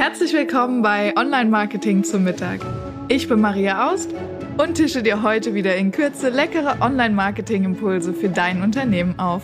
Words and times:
Herzlich 0.00 0.32
willkommen 0.32 0.80
bei 0.80 1.14
Online 1.14 1.50
Marketing 1.50 2.04
zum 2.04 2.24
Mittag. 2.24 2.60
Ich 3.08 3.28
bin 3.28 3.38
Maria 3.38 3.92
Aust 3.92 4.08
und 4.56 4.76
tische 4.76 5.02
dir 5.02 5.22
heute 5.22 5.52
wieder 5.52 5.76
in 5.76 5.92
Kürze 5.92 6.30
leckere 6.30 6.80
Online 6.80 7.14
Marketing 7.14 7.64
Impulse 7.64 8.14
für 8.14 8.30
dein 8.30 8.62
Unternehmen 8.62 9.18
auf. 9.18 9.42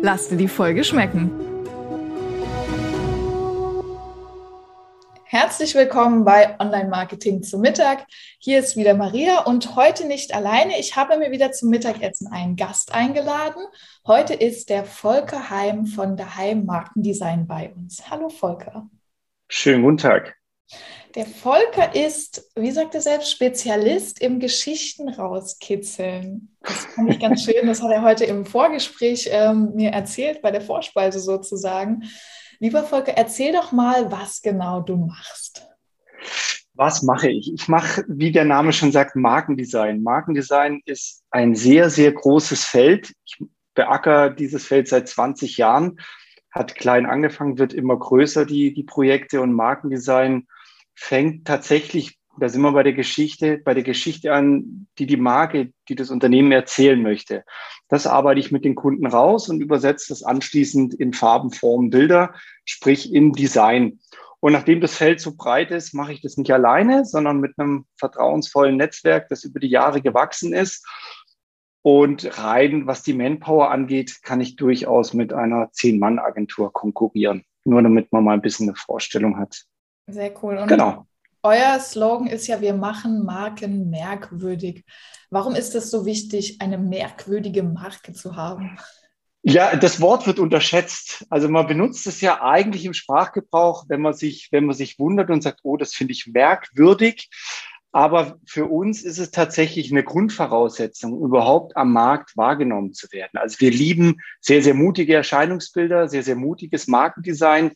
Lass 0.00 0.30
dir 0.30 0.38
die 0.38 0.48
Folge 0.48 0.82
schmecken. 0.82 1.30
Herzlich 5.24 5.74
willkommen 5.74 6.24
bei 6.24 6.58
Online 6.58 6.88
Marketing 6.88 7.42
zum 7.42 7.60
Mittag. 7.60 8.06
Hier 8.38 8.60
ist 8.60 8.78
wieder 8.78 8.94
Maria 8.94 9.40
und 9.40 9.76
heute 9.76 10.06
nicht 10.06 10.34
alleine. 10.34 10.80
Ich 10.80 10.96
habe 10.96 11.18
mir 11.18 11.32
wieder 11.32 11.52
zum 11.52 11.68
Mittagessen 11.68 12.32
einen 12.32 12.56
Gast 12.56 12.94
eingeladen. 12.94 13.62
Heute 14.06 14.32
ist 14.32 14.70
der 14.70 14.84
Volker 14.84 15.50
Heim 15.50 15.84
von 15.84 16.16
Daheim 16.16 16.64
Markendesign 16.64 17.46
bei 17.46 17.74
uns. 17.76 18.10
Hallo 18.10 18.30
Volker. 18.30 18.88
Schönen 19.50 19.82
guten 19.82 19.96
Tag. 19.96 20.36
Der 21.14 21.24
Volker 21.24 21.94
ist, 21.94 22.50
wie 22.54 22.70
sagt 22.70 22.94
er 22.94 23.00
selbst, 23.00 23.30
Spezialist 23.32 24.20
im 24.20 24.40
Geschichten 24.40 25.08
rauskitzeln. 25.08 26.54
Das 26.60 26.84
fand 26.84 27.10
ich 27.10 27.18
ganz 27.18 27.44
schön. 27.44 27.66
Das 27.66 27.82
hat 27.82 27.90
er 27.90 28.02
heute 28.02 28.26
im 28.26 28.44
Vorgespräch 28.44 29.28
ähm, 29.32 29.72
mir 29.74 29.90
erzählt, 29.90 30.42
bei 30.42 30.50
der 30.50 30.60
Vorspeise 30.60 31.18
sozusagen. 31.18 32.02
Lieber 32.60 32.84
Volker, 32.84 33.12
erzähl 33.16 33.52
doch 33.52 33.72
mal, 33.72 34.12
was 34.12 34.42
genau 34.42 34.80
du 34.80 34.96
machst. 34.96 35.66
Was 36.74 37.02
mache 37.02 37.30
ich? 37.30 37.52
Ich 37.54 37.68
mache, 37.68 38.04
wie 38.06 38.30
der 38.30 38.44
Name 38.44 38.74
schon 38.74 38.92
sagt, 38.92 39.16
Markendesign. 39.16 40.02
Markendesign 40.02 40.82
ist 40.84 41.24
ein 41.30 41.54
sehr, 41.54 41.88
sehr 41.88 42.12
großes 42.12 42.64
Feld. 42.64 43.14
Ich 43.24 43.38
beackere 43.74 44.34
dieses 44.34 44.66
Feld 44.66 44.88
seit 44.88 45.08
20 45.08 45.56
Jahren 45.56 45.98
hat 46.58 46.74
klein 46.74 47.06
angefangen, 47.06 47.58
wird 47.58 47.72
immer 47.72 47.96
größer, 47.96 48.44
die, 48.44 48.74
die 48.74 48.82
Projekte 48.82 49.40
und 49.40 49.52
Markendesign 49.52 50.46
fängt 50.94 51.46
tatsächlich, 51.46 52.18
da 52.38 52.48
sind 52.48 52.62
wir 52.62 52.72
bei 52.72 52.82
der 52.82 52.92
Geschichte, 52.92 53.58
bei 53.58 53.74
der 53.74 53.82
Geschichte 53.82 54.32
an, 54.32 54.86
die 54.98 55.06
die 55.06 55.16
Marke, 55.16 55.72
die 55.88 55.94
das 55.94 56.10
Unternehmen 56.10 56.52
erzählen 56.52 57.00
möchte. 57.00 57.44
Das 57.88 58.06
arbeite 58.06 58.40
ich 58.40 58.52
mit 58.52 58.64
den 58.64 58.74
Kunden 58.74 59.06
raus 59.06 59.48
und 59.48 59.60
übersetze 59.60 60.08
das 60.10 60.22
anschließend 60.22 60.94
in 60.94 61.12
Farben, 61.12 61.52
Formen, 61.52 61.90
Bilder, 61.90 62.34
sprich 62.64 63.12
in 63.12 63.32
Design. 63.32 64.00
Und 64.40 64.52
nachdem 64.52 64.80
das 64.80 64.94
Feld 64.94 65.20
so 65.20 65.34
breit 65.36 65.72
ist, 65.72 65.94
mache 65.94 66.12
ich 66.12 66.20
das 66.20 66.36
nicht 66.36 66.52
alleine, 66.52 67.04
sondern 67.04 67.40
mit 67.40 67.58
einem 67.58 67.86
vertrauensvollen 67.96 68.76
Netzwerk, 68.76 69.28
das 69.28 69.42
über 69.42 69.58
die 69.58 69.68
Jahre 69.68 70.00
gewachsen 70.00 70.52
ist 70.52 70.86
und 71.82 72.38
rein, 72.38 72.86
was 72.86 73.02
die 73.02 73.14
Manpower 73.14 73.70
angeht, 73.70 74.22
kann 74.22 74.40
ich 74.40 74.56
durchaus 74.56 75.14
mit 75.14 75.32
einer 75.32 75.70
Zehn-Mann-Agentur 75.72 76.72
konkurrieren. 76.72 77.44
Nur 77.64 77.82
damit 77.82 78.12
man 78.12 78.24
mal 78.24 78.34
ein 78.34 78.42
bisschen 78.42 78.68
eine 78.68 78.76
Vorstellung 78.76 79.38
hat. 79.38 79.64
Sehr 80.06 80.32
cool. 80.42 80.58
Und 80.58 80.68
genau. 80.68 81.06
Euer 81.42 81.78
Slogan 81.78 82.26
ist 82.26 82.46
ja, 82.46 82.60
wir 82.60 82.74
machen 82.74 83.24
Marken 83.24 83.90
merkwürdig. 83.90 84.84
Warum 85.30 85.54
ist 85.54 85.74
es 85.74 85.90
so 85.90 86.04
wichtig, 86.04 86.60
eine 86.60 86.78
merkwürdige 86.78 87.62
Marke 87.62 88.12
zu 88.12 88.34
haben? 88.34 88.78
Ja, 89.42 89.76
das 89.76 90.00
Wort 90.00 90.26
wird 90.26 90.40
unterschätzt. 90.40 91.24
Also 91.30 91.48
man 91.48 91.66
benutzt 91.66 92.06
es 92.06 92.20
ja 92.20 92.42
eigentlich 92.42 92.84
im 92.84 92.92
Sprachgebrauch, 92.92 93.84
wenn 93.88 94.00
man 94.00 94.14
sich, 94.14 94.48
wenn 94.50 94.66
man 94.66 94.74
sich 94.74 94.98
wundert 94.98 95.30
und 95.30 95.42
sagt, 95.42 95.60
oh, 95.62 95.76
das 95.76 95.94
finde 95.94 96.12
ich 96.12 96.26
merkwürdig. 96.26 97.30
Aber 97.90 98.38
für 98.46 98.66
uns 98.66 99.02
ist 99.02 99.18
es 99.18 99.30
tatsächlich 99.30 99.90
eine 99.90 100.04
Grundvoraussetzung, 100.04 101.18
überhaupt 101.20 101.76
am 101.76 101.92
Markt 101.92 102.36
wahrgenommen 102.36 102.92
zu 102.92 103.10
werden. 103.12 103.38
Also 103.38 103.60
wir 103.60 103.70
lieben 103.70 104.18
sehr, 104.40 104.62
sehr 104.62 104.74
mutige 104.74 105.14
Erscheinungsbilder, 105.14 106.08
sehr, 106.08 106.22
sehr 106.22 106.36
mutiges 106.36 106.86
Markendesign, 106.86 107.72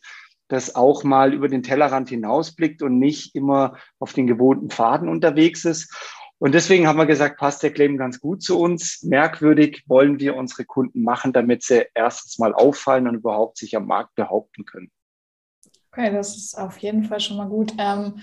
das 0.49 0.75
auch 0.75 1.03
mal 1.03 1.33
über 1.33 1.47
den 1.47 1.63
Tellerrand 1.63 2.09
hinausblickt 2.09 2.83
und 2.83 2.99
nicht 2.99 3.33
immer 3.35 3.77
auf 3.97 4.13
den 4.13 4.27
gewohnten 4.27 4.69
Pfaden 4.69 5.09
unterwegs 5.09 5.65
ist. 5.65 5.91
Und 6.37 6.53
deswegen 6.53 6.87
haben 6.87 6.97
wir 6.97 7.05
gesagt, 7.05 7.39
passt 7.39 7.63
der 7.63 7.71
Claim 7.71 7.97
ganz 7.97 8.19
gut 8.19 8.43
zu 8.43 8.59
uns. 8.59 9.01
Merkwürdig 9.01 9.83
wollen 9.87 10.19
wir 10.19 10.35
unsere 10.35 10.65
Kunden 10.65 11.01
machen, 11.01 11.33
damit 11.33 11.63
sie 11.63 11.85
erstens 11.95 12.37
mal 12.37 12.53
auffallen 12.53 13.07
und 13.07 13.15
überhaupt 13.15 13.57
sich 13.57 13.75
am 13.77 13.87
Markt 13.87 14.13
behaupten 14.15 14.65
können. 14.65 14.91
Okay, 15.91 16.11
das 16.11 16.35
ist 16.35 16.57
auf 16.57 16.77
jeden 16.79 17.05
Fall 17.05 17.19
schon 17.19 17.37
mal 17.37 17.47
gut. 17.47 17.73
Ähm, 17.77 18.15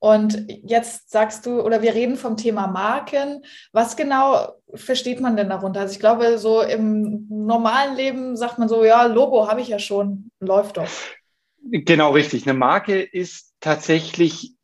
und 0.00 0.44
jetzt 0.48 1.10
sagst 1.10 1.44
du, 1.46 1.60
oder 1.60 1.82
wir 1.82 1.94
reden 1.94 2.16
vom 2.16 2.36
Thema 2.36 2.68
Marken. 2.68 3.44
Was 3.72 3.96
genau 3.96 4.54
versteht 4.72 5.20
man 5.20 5.36
denn 5.36 5.48
darunter? 5.48 5.80
Also 5.80 5.92
ich 5.92 6.00
glaube, 6.00 6.38
so 6.38 6.62
im 6.62 7.26
normalen 7.28 7.96
Leben 7.96 8.36
sagt 8.36 8.58
man 8.58 8.68
so, 8.68 8.84
ja, 8.84 9.06
Logo 9.06 9.48
habe 9.48 9.60
ich 9.60 9.68
ja 9.68 9.78
schon, 9.78 10.30
läuft 10.38 10.76
doch. 10.76 10.88
Genau 11.70 12.12
richtig. 12.12 12.46
Eine 12.46 12.56
Marke 12.56 13.00
ist 13.00 13.54
tatsächlich 13.60 14.54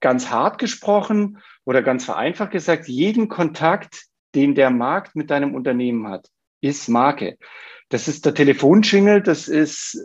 ganz 0.00 0.30
hart 0.30 0.58
gesprochen 0.58 1.38
oder 1.64 1.82
ganz 1.82 2.04
vereinfacht 2.04 2.52
gesagt, 2.52 2.86
jeden 2.86 3.28
Kontakt, 3.28 4.04
den 4.34 4.54
der 4.54 4.70
Markt 4.70 5.16
mit 5.16 5.30
deinem 5.30 5.54
Unternehmen 5.54 6.08
hat, 6.08 6.28
ist 6.60 6.88
Marke. 6.88 7.36
Das 7.88 8.06
ist 8.06 8.24
der 8.26 8.34
Telefonschingel, 8.34 9.22
das 9.22 9.48
ist 9.48 9.98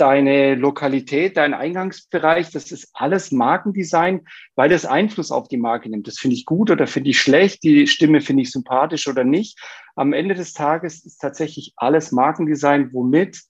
deine 0.00 0.54
Lokalität, 0.54 1.36
dein 1.36 1.54
Eingangsbereich, 1.54 2.50
das 2.50 2.70
ist 2.70 2.90
alles 2.94 3.32
Markendesign, 3.32 4.26
weil 4.54 4.68
das 4.68 4.86
Einfluss 4.86 5.30
auf 5.30 5.48
die 5.48 5.56
Marke 5.56 5.90
nimmt. 5.90 6.06
Das 6.06 6.18
finde 6.18 6.36
ich 6.36 6.46
gut 6.46 6.70
oder 6.70 6.86
finde 6.86 7.10
ich 7.10 7.20
schlecht, 7.20 7.62
die 7.62 7.86
Stimme 7.86 8.20
finde 8.20 8.42
ich 8.42 8.50
sympathisch 8.50 9.08
oder 9.08 9.24
nicht. 9.24 9.58
Am 9.96 10.12
Ende 10.12 10.34
des 10.34 10.52
Tages 10.52 11.04
ist 11.04 11.18
tatsächlich 11.18 11.72
alles 11.76 12.12
Markendesign, 12.12 12.92
womit 12.92 13.42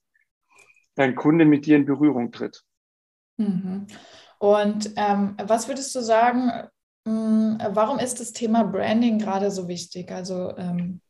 dein 0.94 1.14
Kunde 1.14 1.44
mit 1.44 1.66
dir 1.66 1.76
in 1.76 1.86
Berührung 1.86 2.32
tritt. 2.32 2.62
Mhm. 3.36 3.86
Und 4.38 4.92
ähm, 4.96 5.36
was 5.42 5.68
würdest 5.68 5.94
du 5.94 6.00
sagen, 6.00 6.50
hm, 7.06 7.58
warum 7.70 7.98
ist 7.98 8.20
das 8.20 8.32
Thema 8.32 8.64
Branding 8.64 9.18
gerade 9.18 9.50
so 9.50 9.68
wichtig? 9.68 10.10
Also 10.10 10.56
ähm 10.56 11.00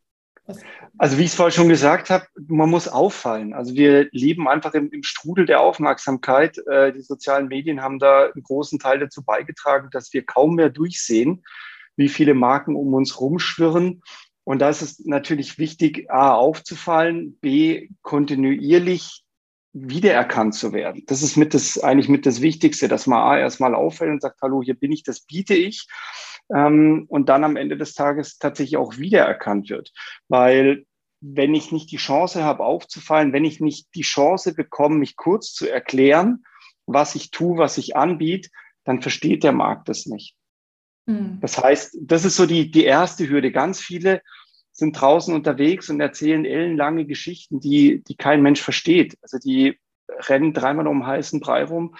also 0.96 1.18
wie 1.18 1.22
ich 1.22 1.28
es 1.28 1.34
vorher 1.34 1.52
schon 1.52 1.68
gesagt 1.68 2.10
habe, 2.10 2.26
man 2.46 2.70
muss 2.70 2.88
auffallen. 2.88 3.52
Also 3.52 3.74
wir 3.74 4.08
leben 4.12 4.48
einfach 4.48 4.74
im, 4.74 4.90
im 4.90 5.02
Strudel 5.02 5.46
der 5.46 5.60
Aufmerksamkeit. 5.60 6.58
Äh, 6.66 6.92
die 6.92 7.02
sozialen 7.02 7.48
Medien 7.48 7.82
haben 7.82 7.98
da 7.98 8.26
einen 8.26 8.42
großen 8.42 8.78
Teil 8.78 8.98
dazu 8.98 9.22
beigetragen, 9.22 9.88
dass 9.90 10.12
wir 10.12 10.24
kaum 10.24 10.54
mehr 10.54 10.70
durchsehen, 10.70 11.44
wie 11.96 12.08
viele 12.08 12.34
Marken 12.34 12.76
um 12.76 12.94
uns 12.94 13.20
rumschwirren. 13.20 14.02
Und 14.44 14.60
da 14.60 14.70
ist 14.70 14.82
es 14.82 15.04
natürlich 15.04 15.58
wichtig, 15.58 16.10
A, 16.10 16.32
aufzufallen, 16.34 17.38
B, 17.40 17.90
kontinuierlich 18.02 19.24
wiedererkannt 19.74 20.54
zu 20.54 20.72
werden. 20.72 21.04
Das 21.06 21.22
ist 21.22 21.36
mit 21.36 21.52
das, 21.52 21.78
eigentlich 21.78 22.08
mit 22.08 22.24
das 22.24 22.40
Wichtigste, 22.40 22.88
dass 22.88 23.06
man 23.06 23.20
A, 23.20 23.38
erstmal 23.38 23.74
auffällt 23.74 24.10
und 24.10 24.22
sagt, 24.22 24.40
hallo, 24.40 24.62
hier 24.62 24.74
bin 24.74 24.90
ich, 24.90 25.02
das 25.02 25.20
biete 25.20 25.54
ich 25.54 25.86
ähm, 26.54 27.06
und 27.08 27.28
dann 27.28 27.44
am 27.44 27.56
Ende 27.56 27.76
des 27.76 27.94
Tages 27.94 28.38
tatsächlich 28.38 28.76
auch 28.76 28.98
wiedererkannt 28.98 29.70
wird. 29.70 29.92
Weil 30.28 30.84
wenn 31.20 31.54
ich 31.54 31.72
nicht 31.72 31.90
die 31.90 31.96
Chance 31.96 32.44
habe, 32.44 32.64
aufzufallen, 32.64 33.32
wenn 33.32 33.44
ich 33.44 33.60
nicht 33.60 33.88
die 33.94 34.02
Chance 34.02 34.54
bekomme, 34.54 34.96
mich 34.96 35.16
kurz 35.16 35.52
zu 35.52 35.68
erklären, 35.68 36.44
was 36.86 37.14
ich 37.14 37.30
tue, 37.30 37.58
was 37.58 37.76
ich 37.78 37.96
anbiete, 37.96 38.50
dann 38.84 39.02
versteht 39.02 39.42
der 39.42 39.52
Markt 39.52 39.88
das 39.88 40.06
nicht. 40.06 40.36
Mhm. 41.06 41.38
Das 41.40 41.58
heißt, 41.58 41.98
das 42.00 42.24
ist 42.24 42.36
so 42.36 42.46
die, 42.46 42.70
die 42.70 42.84
erste 42.84 43.28
Hürde. 43.28 43.50
Ganz 43.50 43.80
viele 43.80 44.22
sind 44.72 44.98
draußen 44.98 45.34
unterwegs 45.34 45.90
und 45.90 46.00
erzählen 46.00 46.44
ellenlange 46.44 47.04
Geschichten, 47.04 47.58
die, 47.58 48.02
die 48.04 48.16
kein 48.16 48.42
Mensch 48.42 48.62
versteht. 48.62 49.18
Also 49.22 49.38
die 49.38 49.78
rennen 50.08 50.54
dreimal 50.54 50.86
um 50.86 51.06
heißen 51.06 51.40
Brei 51.40 51.64
rum 51.64 51.96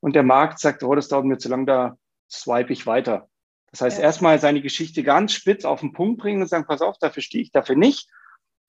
und 0.00 0.16
der 0.16 0.22
Markt 0.22 0.58
sagt, 0.58 0.82
oh, 0.82 0.94
das 0.94 1.08
dauert 1.08 1.26
mir 1.26 1.38
zu 1.38 1.48
lang, 1.48 1.66
da 1.66 1.98
swipe 2.30 2.72
ich 2.72 2.86
weiter. 2.86 3.28
Das 3.74 3.80
heißt, 3.80 3.98
ja. 3.98 4.04
erstmal 4.04 4.38
seine 4.38 4.62
Geschichte 4.62 5.02
ganz 5.02 5.32
spitz 5.32 5.64
auf 5.64 5.80
den 5.80 5.92
Punkt 5.92 6.20
bringen 6.20 6.40
und 6.40 6.46
sagen, 6.46 6.64
pass 6.64 6.80
auf, 6.80 6.96
dafür 6.98 7.24
stehe 7.24 7.42
ich, 7.42 7.50
dafür 7.50 7.74
nicht. 7.74 8.08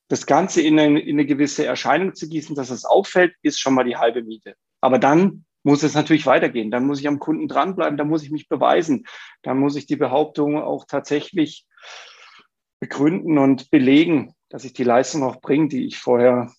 Das 0.07 0.25
Ganze 0.25 0.63
in 0.63 0.79
eine, 0.79 0.99
in 0.99 1.15
eine 1.17 1.27
gewisse 1.27 1.63
Erscheinung 1.63 2.15
zu 2.15 2.27
gießen, 2.27 2.55
dass 2.55 2.71
es 2.71 2.85
auffällt, 2.85 3.35
ist 3.43 3.59
schon 3.59 3.75
mal 3.75 3.83
die 3.83 3.97
halbe 3.97 4.23
Miete. 4.23 4.55
Aber 4.81 4.97
dann 4.97 5.45
muss 5.61 5.83
es 5.83 5.93
natürlich 5.93 6.25
weitergehen. 6.25 6.71
Dann 6.71 6.87
muss 6.87 6.99
ich 6.99 7.07
am 7.07 7.19
Kunden 7.19 7.47
dranbleiben, 7.47 7.97
dann 7.97 8.07
muss 8.07 8.23
ich 8.23 8.31
mich 8.31 8.49
beweisen. 8.49 9.05
Dann 9.43 9.59
muss 9.59 9.75
ich 9.75 9.85
die 9.85 9.95
Behauptung 9.95 10.59
auch 10.59 10.85
tatsächlich 10.87 11.67
begründen 12.79 13.37
und 13.37 13.69
belegen, 13.69 14.33
dass 14.49 14.63
ich 14.63 14.73
die 14.73 14.83
Leistung 14.83 15.21
auch 15.21 15.39
bringe, 15.39 15.67
die 15.67 15.85
ich 15.85 15.99
vorher 15.99 16.51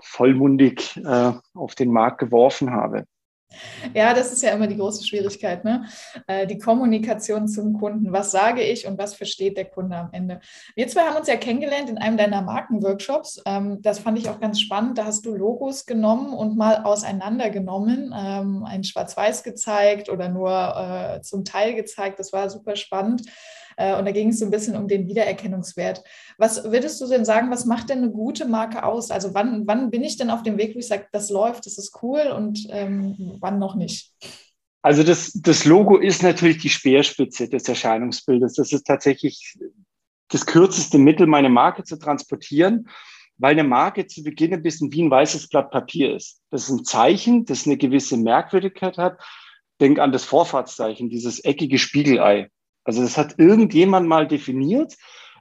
vollmundig 0.00 0.96
äh, 0.96 1.32
auf 1.52 1.74
den 1.74 1.92
Markt 1.92 2.16
geworfen 2.16 2.70
habe. 2.70 3.04
Ja, 3.94 4.14
das 4.14 4.32
ist 4.32 4.42
ja 4.42 4.50
immer 4.50 4.66
die 4.66 4.76
große 4.76 5.04
Schwierigkeit, 5.04 5.64
ne? 5.64 5.86
Äh, 6.26 6.46
die 6.46 6.58
Kommunikation 6.58 7.48
zum 7.48 7.78
Kunden. 7.78 8.12
Was 8.12 8.30
sage 8.30 8.62
ich 8.62 8.86
und 8.86 8.98
was 8.98 9.14
versteht 9.14 9.56
der 9.56 9.64
Kunde 9.64 9.96
am 9.96 10.10
Ende? 10.12 10.40
Wir 10.76 10.86
zwei 10.88 11.02
haben 11.02 11.16
uns 11.16 11.28
ja 11.28 11.36
kennengelernt 11.36 11.90
in 11.90 11.98
einem 11.98 12.16
deiner 12.16 12.42
Markenworkshops. 12.42 13.42
Ähm, 13.46 13.82
das 13.82 13.98
fand 13.98 14.18
ich 14.18 14.28
auch 14.28 14.40
ganz 14.40 14.60
spannend. 14.60 14.98
Da 14.98 15.04
hast 15.04 15.26
du 15.26 15.34
Logos 15.34 15.86
genommen 15.86 16.32
und 16.32 16.56
mal 16.56 16.84
auseinandergenommen, 16.84 18.14
ähm, 18.16 18.64
ein 18.64 18.84
Schwarz-Weiß 18.84 19.42
gezeigt 19.42 20.08
oder 20.08 20.28
nur 20.28 20.50
äh, 20.50 21.22
zum 21.22 21.44
Teil 21.44 21.74
gezeigt. 21.74 22.18
Das 22.18 22.32
war 22.32 22.48
super 22.50 22.76
spannend. 22.76 23.22
Äh, 23.76 23.96
und 23.96 24.04
da 24.04 24.12
ging 24.12 24.28
es 24.28 24.38
so 24.38 24.44
ein 24.44 24.50
bisschen 24.50 24.76
um 24.76 24.88
den 24.88 25.06
Wiedererkennungswert. 25.06 26.02
Was 26.38 26.64
würdest 26.64 27.00
du 27.00 27.06
denn 27.06 27.24
sagen, 27.24 27.50
was 27.50 27.66
macht 27.66 27.90
denn 27.90 27.98
eine 27.98 28.10
gute 28.10 28.46
Marke 28.46 28.84
aus? 28.84 29.10
Also 29.10 29.34
wann, 29.34 29.66
wann 29.66 29.90
bin 29.90 30.02
ich 30.02 30.16
denn 30.16 30.30
auf 30.30 30.42
dem 30.42 30.58
Weg, 30.58 30.74
wo 30.74 30.78
ich 30.78 30.88
sage, 30.88 31.06
das 31.12 31.30
läuft, 31.30 31.66
das 31.66 31.78
ist 31.78 31.98
cool 32.02 32.32
und 32.34 32.66
ähm, 32.70 33.36
wann 33.40 33.58
noch 33.58 33.74
nicht? 33.74 34.12
Also 34.82 35.02
das, 35.02 35.32
das 35.34 35.64
Logo 35.64 35.98
ist 35.98 36.22
natürlich 36.22 36.58
die 36.58 36.70
Speerspitze 36.70 37.48
des 37.48 37.68
Erscheinungsbildes. 37.68 38.54
Das 38.54 38.72
ist 38.72 38.86
tatsächlich 38.86 39.58
das 40.28 40.46
kürzeste 40.46 40.98
Mittel, 40.98 41.26
meine 41.26 41.50
Marke 41.50 41.84
zu 41.84 41.98
transportieren, 41.98 42.88
weil 43.36 43.52
eine 43.52 43.64
Marke 43.64 44.06
zu 44.06 44.22
Beginn 44.22 44.54
ein 44.54 44.62
bisschen 44.62 44.92
wie 44.92 45.02
ein 45.02 45.10
weißes 45.10 45.48
Blatt 45.48 45.70
Papier 45.70 46.14
ist. 46.14 46.40
Das 46.50 46.64
ist 46.64 46.70
ein 46.70 46.84
Zeichen, 46.84 47.44
das 47.44 47.66
eine 47.66 47.76
gewisse 47.76 48.16
Merkwürdigkeit 48.16 48.96
hat. 48.96 49.18
Denk 49.80 49.98
an 49.98 50.12
das 50.12 50.24
Vorfahrtszeichen, 50.24 51.08
dieses 51.08 51.40
eckige 51.40 51.78
Spiegelei. 51.78 52.50
Also 52.84 53.02
das 53.02 53.16
hat 53.16 53.38
irgendjemand 53.38 54.08
mal 54.08 54.26
definiert 54.26 54.96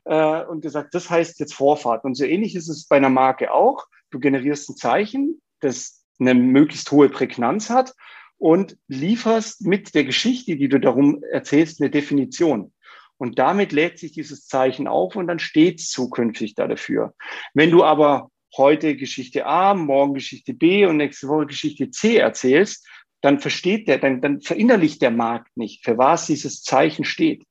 äh, 0.06 0.44
und 0.44 0.62
gesagt, 0.62 0.94
das 0.94 1.09
heißt 1.09 1.39
jetzt 1.39 1.53
Vorfahrt. 1.53 2.03
Und 2.03 2.15
so 2.15 2.25
ähnlich 2.25 2.56
ist 2.56 2.68
es 2.68 2.88
bei 2.88 2.97
einer 2.97 3.09
Marke 3.09 3.53
auch. 3.53 3.86
Du 4.12 4.19
generierst 4.19 4.69
ein 4.69 4.75
Zeichen, 4.75 5.41
das 5.59 6.03
eine 6.19 6.33
möglichst 6.33 6.91
hohe 6.91 7.09
Prägnanz 7.09 7.69
hat 7.69 7.94
und 8.38 8.77
lieferst 8.88 9.65
mit 9.65 9.94
der 9.95 10.06
Geschichte, 10.06 10.56
die 10.56 10.69
du 10.69 10.80
darum 10.80 11.24
erzählst, 11.24 11.81
eine 11.81 11.89
Definition. 11.89 12.74
Und 13.18 13.38
damit 13.38 13.74
lädt 13.74 14.00
sich 14.00 14.13
dieses 14.13 14.47
Zeichen 14.47 14.88
auf 14.88 15.15
und 15.15 15.27
dann 15.27 15.39
steht 15.39 15.81
es 15.81 15.89
zukünftig 15.89 16.56
da 16.56 16.68
dafür. 16.68 17.13
Wenn 17.53 17.69
du 17.69 17.83
aber 17.83 18.31
heute 18.56 18.95
Geschichte 18.95 19.45
A, 19.45 19.74
morgen 19.74 20.13
Geschichte 20.13 20.53
B 20.53 20.85
und 20.85 20.97
nächste 20.97 21.27
Woche 21.27 21.45
Geschichte 21.45 21.92
C 21.92 22.15
erzählst, 22.15 22.88
dann 23.21 23.39
versteht 23.39 23.88
der, 23.88 23.98
dann, 23.98 24.21
dann 24.21 24.42
verinnerlicht 24.42 25.01
der 25.01 25.12
Markt 25.12 25.56
nicht, 25.57 25.83
für 25.83 25.98
was 25.98 26.25
dieses 26.25 26.63
Zeichen 26.63 27.06
steht. 27.06 27.44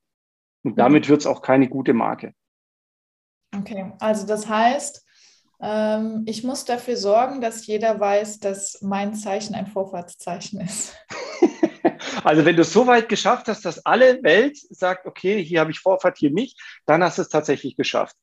Und 0.62 0.72
mhm. 0.72 0.76
damit 0.76 1.08
wird 1.08 1.20
es 1.20 1.26
auch 1.26 1.42
keine 1.42 1.68
gute 1.68 1.94
Marke. 1.94 2.32
Okay, 3.56 3.92
also 3.98 4.26
das 4.26 4.48
heißt, 4.48 5.04
ähm, 5.60 6.24
ich 6.26 6.44
muss 6.44 6.64
dafür 6.64 6.96
sorgen, 6.96 7.40
dass 7.40 7.66
jeder 7.66 7.98
weiß, 7.98 8.38
dass 8.40 8.80
mein 8.82 9.14
Zeichen 9.14 9.54
ein 9.54 9.66
Vorfahrtszeichen 9.66 10.60
ist. 10.60 10.94
also 12.24 12.44
wenn 12.44 12.56
du 12.56 12.62
es 12.62 12.72
so 12.72 12.86
weit 12.86 13.08
geschafft 13.08 13.48
hast, 13.48 13.64
dass 13.64 13.84
alle 13.84 14.22
Welt 14.22 14.58
sagt, 14.70 15.06
okay, 15.06 15.42
hier 15.42 15.60
habe 15.60 15.70
ich 15.70 15.80
Vorfahrt, 15.80 16.18
hier 16.18 16.30
nicht, 16.30 16.60
dann 16.86 17.02
hast 17.02 17.18
du 17.18 17.22
es 17.22 17.28
tatsächlich 17.28 17.76
geschafft. 17.76 18.16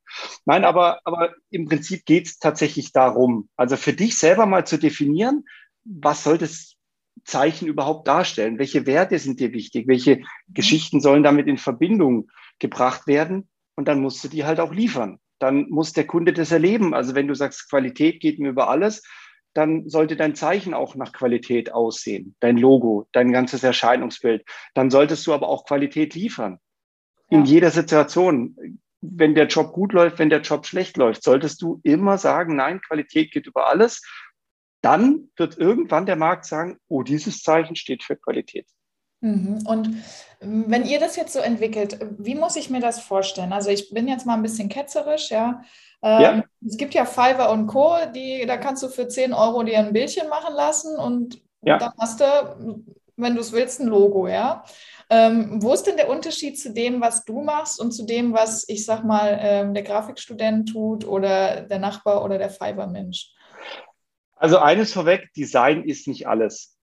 Nein, 0.46 0.64
aber, 0.64 1.00
aber 1.04 1.34
im 1.50 1.68
Prinzip 1.68 2.06
geht 2.06 2.28
es 2.28 2.40
tatsächlich 2.40 2.92
darum, 2.94 3.50
also 3.58 3.76
für 3.76 3.94
dich 3.94 4.18
selber 4.18 4.46
mal 4.46 4.66
zu 4.66 4.78
definieren, 4.78 5.44
was 5.84 6.24
soll 6.24 6.38
das 6.38 6.75
Zeichen 7.24 7.68
überhaupt 7.68 8.08
darstellen? 8.08 8.60
Welche 8.60 8.86
Werte 8.86 9.18
sind 9.20 9.40
dir 9.40 9.54
wichtig? 9.54 9.88
Welche. 9.88 10.22
Geschichten 10.48 11.02
sollen 11.02 11.24
damit 11.24 11.48
in 11.48 11.58
Verbindung 11.58 12.30
gebracht 12.60 13.08
werden? 13.08 13.50
Und 13.76 13.88
dann 13.88 14.02
musst 14.02 14.24
du 14.24 14.28
die 14.28 14.46
halt 14.46 14.60
auch 14.60 14.74
liefern 14.74 15.20
dann 15.40 15.70
muss 15.70 15.94
der 15.94 16.08
Kunde 16.08 16.34
das 16.34 16.52
erleben. 16.52 16.94
Also 16.94 17.16
wenn 17.16 17.28
du 17.28 17.36
sagst, 17.36 17.70
Qualität 17.70 18.20
geht 18.20 18.40
mir 18.40 18.50
über 18.50 18.70
alles, 18.70 19.04
dann 19.54 19.88
sollte 19.88 20.16
dein 20.16 20.36
Zeichen 20.36 20.74
auch 20.74 20.96
nach 20.96 21.14
Qualität 21.14 21.74
aussehen, 21.74 22.36
dein 22.40 22.58
Logo, 22.58 23.08
dein 23.14 23.32
ganzes 23.32 23.64
Erscheinungsbild. 23.64 24.44
Dann 24.74 24.90
solltest 24.90 25.26
du 25.28 25.34
aber 25.34 25.48
auch 25.48 25.66
Qualität 25.66 26.14
liefern. 26.14 26.60
Ja. 27.30 27.40
In 27.40 27.46
jeder 27.46 27.72
Situation. 27.72 28.80
Wenn 29.08 29.36
der 29.36 29.46
Job 29.46 29.72
gut 29.72 29.94
läuft, 29.94 30.18
wenn 30.18 30.32
der 30.32 30.42
Job 30.42 30.66
schlecht 30.66 30.98
läuft, 30.98 31.22
solltest 31.22 31.62
du 31.62 31.80
immer 31.84 32.18
sagen, 32.18 32.56
nein, 32.56 32.82
Qualität 32.82 33.32
geht 33.32 33.46
über 33.46 33.68
alles. 33.68 34.02
Dann 34.86 35.30
wird 35.36 35.58
irgendwann 35.58 36.06
der 36.06 36.16
Markt 36.16 36.46
sagen, 36.46 36.78
oh, 36.88 37.02
dieses 37.02 37.42
Zeichen 37.42 37.76
steht 37.76 38.04
für 38.04 38.16
Qualität. 38.16 38.68
Mhm. 39.22 39.64
Und 39.66 40.04
wenn 40.40 40.86
ihr 40.86 41.00
das 41.00 41.16
jetzt 41.16 41.34
so 41.34 41.40
entwickelt, 41.40 41.98
wie 42.20 42.36
muss 42.36 42.56
ich 42.56 42.70
mir 42.70 42.82
das 42.82 43.00
vorstellen? 43.00 43.52
Also 43.52 43.72
ich 43.72 43.90
bin 43.90 44.08
jetzt 44.08 44.28
mal 44.28 44.36
ein 44.36 44.44
bisschen 44.44 44.70
ketzerisch, 44.70 45.32
ja. 45.32 45.64
Ähm, 46.04 46.22
ja. 46.22 46.44
Es 46.64 46.78
gibt 46.78 46.94
ja 46.94 47.06
Fiverr 47.06 47.50
und 47.50 47.66
Co., 47.66 47.96
die, 48.14 48.46
da 48.46 48.58
kannst 48.58 48.84
du 48.84 48.90
für 48.90 49.08
10 49.08 49.34
Euro 49.34 49.64
dir 49.64 49.80
ein 49.80 49.92
Bildchen 49.92 50.30
machen 50.30 50.54
lassen 50.54 50.96
und 50.98 51.42
ja. 51.64 51.80
dann 51.80 51.94
hast 52.00 52.22
du, 52.22 52.84
wenn 53.18 53.34
du 53.34 53.42
es 53.42 53.54
willst, 53.54 53.80
ein 53.80 53.88
Logo, 53.88 54.28
ja. 54.28 54.64
Ähm, 55.10 55.64
wo 55.64 55.74
ist 55.74 55.88
denn 55.88 55.98
der 55.98 56.10
Unterschied 56.10 56.60
zu 56.60 56.74
dem, 56.74 57.02
was 57.02 57.26
du 57.26 57.42
machst 57.42 57.80
und 57.80 57.92
zu 57.92 58.06
dem, 58.06 58.34
was 58.34 58.70
ich 58.70 58.86
sag 58.86 59.04
mal 59.04 59.40
ähm, 59.42 59.74
der 59.74 59.84
Grafikstudent 59.84 60.70
tut 60.70 61.08
oder 61.08 61.62
der 61.62 61.80
Nachbar 61.80 62.24
oder 62.24 62.38
der 62.38 62.52
Fiverr-Mensch? 62.52 63.35
Also 64.36 64.60
eines 64.60 64.94
vorweg, 64.94 65.32
Design 65.36 65.84
ist 65.84 66.08
nicht 66.08 66.28
alles. 66.28 66.78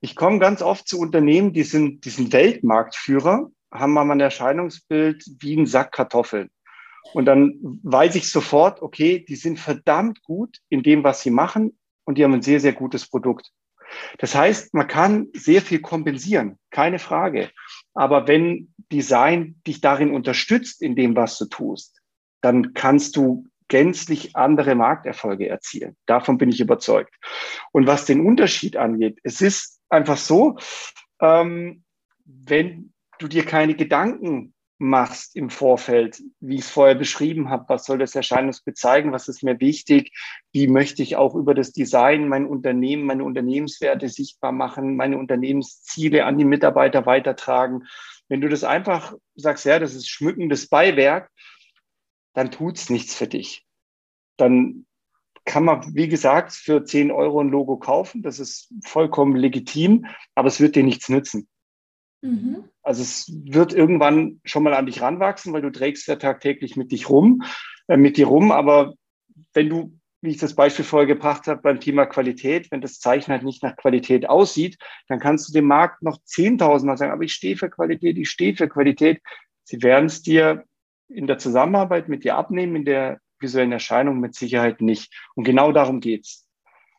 Ich 0.00 0.16
komme 0.16 0.38
ganz 0.38 0.60
oft 0.60 0.86
zu 0.86 0.98
Unternehmen, 0.98 1.52
die 1.52 1.62
sind, 1.62 2.04
die 2.04 2.10
sind 2.10 2.32
Weltmarktführer, 2.32 3.50
haben 3.72 3.98
aber 3.98 4.12
ein 4.12 4.20
Erscheinungsbild 4.20 5.24
wie 5.40 5.56
ein 5.56 5.66
Sack 5.66 5.92
Kartoffeln. 5.92 6.50
Und 7.12 7.26
dann 7.26 7.54
weiß 7.82 8.14
ich 8.16 8.30
sofort, 8.30 8.82
okay, 8.82 9.24
die 9.26 9.36
sind 9.36 9.58
verdammt 9.58 10.22
gut 10.22 10.58
in 10.68 10.82
dem, 10.82 11.04
was 11.04 11.22
sie 11.22 11.30
machen 11.30 11.78
und 12.04 12.18
die 12.18 12.24
haben 12.24 12.34
ein 12.34 12.42
sehr, 12.42 12.60
sehr 12.60 12.72
gutes 12.72 13.08
Produkt. 13.08 13.50
Das 14.18 14.34
heißt, 14.34 14.74
man 14.74 14.88
kann 14.88 15.28
sehr 15.34 15.62
viel 15.62 15.80
kompensieren, 15.80 16.58
keine 16.70 16.98
Frage. 16.98 17.50
Aber 17.92 18.26
wenn 18.26 18.74
Design 18.90 19.60
dich 19.66 19.80
darin 19.80 20.10
unterstützt, 20.10 20.82
in 20.82 20.96
dem, 20.96 21.14
was 21.16 21.38
du 21.38 21.46
tust, 21.46 22.00
dann 22.40 22.74
kannst 22.74 23.16
du 23.16 23.46
gänzlich 23.74 24.36
andere 24.36 24.76
Markterfolge 24.76 25.48
erzielen. 25.48 25.96
Davon 26.06 26.38
bin 26.38 26.48
ich 26.48 26.60
überzeugt. 26.60 27.12
Und 27.72 27.88
was 27.88 28.06
den 28.06 28.24
Unterschied 28.24 28.76
angeht, 28.76 29.18
es 29.24 29.40
ist 29.40 29.80
einfach 29.88 30.16
so, 30.16 30.58
ähm, 31.20 31.82
wenn 32.24 32.92
du 33.18 33.26
dir 33.26 33.44
keine 33.44 33.74
Gedanken 33.74 34.54
machst 34.78 35.34
im 35.34 35.50
Vorfeld, 35.50 36.22
wie 36.38 36.54
ich 36.54 36.60
es 36.60 36.70
vorher 36.70 36.94
beschrieben 36.94 37.50
habe, 37.50 37.64
was 37.66 37.84
soll 37.84 37.98
das 37.98 38.14
Erscheinungsbild 38.14 38.76
zeigen, 38.76 39.10
was 39.10 39.26
ist 39.26 39.42
mir 39.42 39.58
wichtig, 39.58 40.12
wie 40.52 40.68
möchte 40.68 41.02
ich 41.02 41.16
auch 41.16 41.34
über 41.34 41.52
das 41.52 41.72
Design 41.72 42.28
mein 42.28 42.46
Unternehmen, 42.46 43.06
meine 43.06 43.24
Unternehmenswerte 43.24 44.08
sichtbar 44.08 44.52
machen, 44.52 44.94
meine 44.94 45.18
Unternehmensziele 45.18 46.26
an 46.26 46.38
die 46.38 46.44
Mitarbeiter 46.44 47.06
weitertragen. 47.06 47.88
Wenn 48.28 48.40
du 48.40 48.48
das 48.48 48.62
einfach 48.62 49.14
sagst, 49.34 49.64
ja, 49.64 49.80
das 49.80 49.96
ist 49.96 50.08
schmückendes 50.08 50.68
Beiwerk, 50.68 51.28
dann 52.34 52.50
tut 52.50 52.76
es 52.76 52.90
nichts 52.90 53.14
für 53.14 53.26
dich. 53.26 53.66
Dann 54.36 54.86
kann 55.44 55.64
man, 55.64 55.94
wie 55.94 56.08
gesagt, 56.08 56.52
für 56.52 56.84
10 56.84 57.10
Euro 57.10 57.40
ein 57.40 57.48
Logo 57.48 57.76
kaufen. 57.76 58.22
Das 58.22 58.38
ist 58.38 58.72
vollkommen 58.82 59.36
legitim, 59.36 60.06
aber 60.34 60.48
es 60.48 60.60
wird 60.60 60.76
dir 60.76 60.84
nichts 60.84 61.08
nützen. 61.08 61.48
Mhm. 62.22 62.64
Also 62.82 63.02
es 63.02 63.30
wird 63.44 63.72
irgendwann 63.72 64.40
schon 64.44 64.62
mal 64.62 64.74
an 64.74 64.86
dich 64.86 65.02
ranwachsen, 65.02 65.52
weil 65.52 65.62
du 65.62 65.70
trägst 65.70 66.08
ja 66.08 66.16
tagtäglich 66.16 66.76
mit 66.76 66.92
dich 66.92 67.08
rum, 67.08 67.42
äh, 67.88 67.96
mit 67.96 68.16
dir 68.16 68.26
rum. 68.26 68.52
Aber 68.52 68.94
wenn 69.52 69.68
du, 69.68 69.98
wie 70.22 70.30
ich 70.30 70.38
das 70.38 70.54
Beispiel 70.54 70.84
vorher 70.84 71.06
gebracht 71.06 71.46
habe 71.46 71.60
beim 71.60 71.80
Thema 71.80 72.06
Qualität, 72.06 72.70
wenn 72.70 72.80
das 72.80 72.98
Zeichen 72.98 73.30
halt 73.30 73.42
nicht 73.42 73.62
nach 73.62 73.76
Qualität 73.76 74.28
aussieht, 74.28 74.78
dann 75.08 75.20
kannst 75.20 75.48
du 75.48 75.52
dem 75.52 75.66
Markt 75.66 76.02
noch 76.02 76.18
10.000 76.24 76.86
Mal 76.86 76.96
sagen, 76.96 77.12
aber 77.12 77.24
ich 77.24 77.34
stehe 77.34 77.56
für 77.56 77.68
Qualität, 77.68 78.16
ich 78.16 78.30
stehe 78.30 78.56
für 78.56 78.68
Qualität. 78.68 79.20
Sie 79.64 79.82
werden 79.82 80.06
es 80.06 80.22
dir 80.22 80.64
in 81.08 81.26
der 81.26 81.38
Zusammenarbeit 81.38 82.08
mit 82.08 82.24
dir 82.24 82.36
abnehmen, 82.36 82.76
in 82.76 82.84
der 82.84 83.20
visuellen 83.38 83.72
Erscheinungen 83.72 84.20
mit 84.20 84.34
Sicherheit 84.34 84.80
nicht. 84.80 85.12
Und 85.34 85.44
genau 85.44 85.72
darum 85.72 86.00
geht's. 86.00 86.48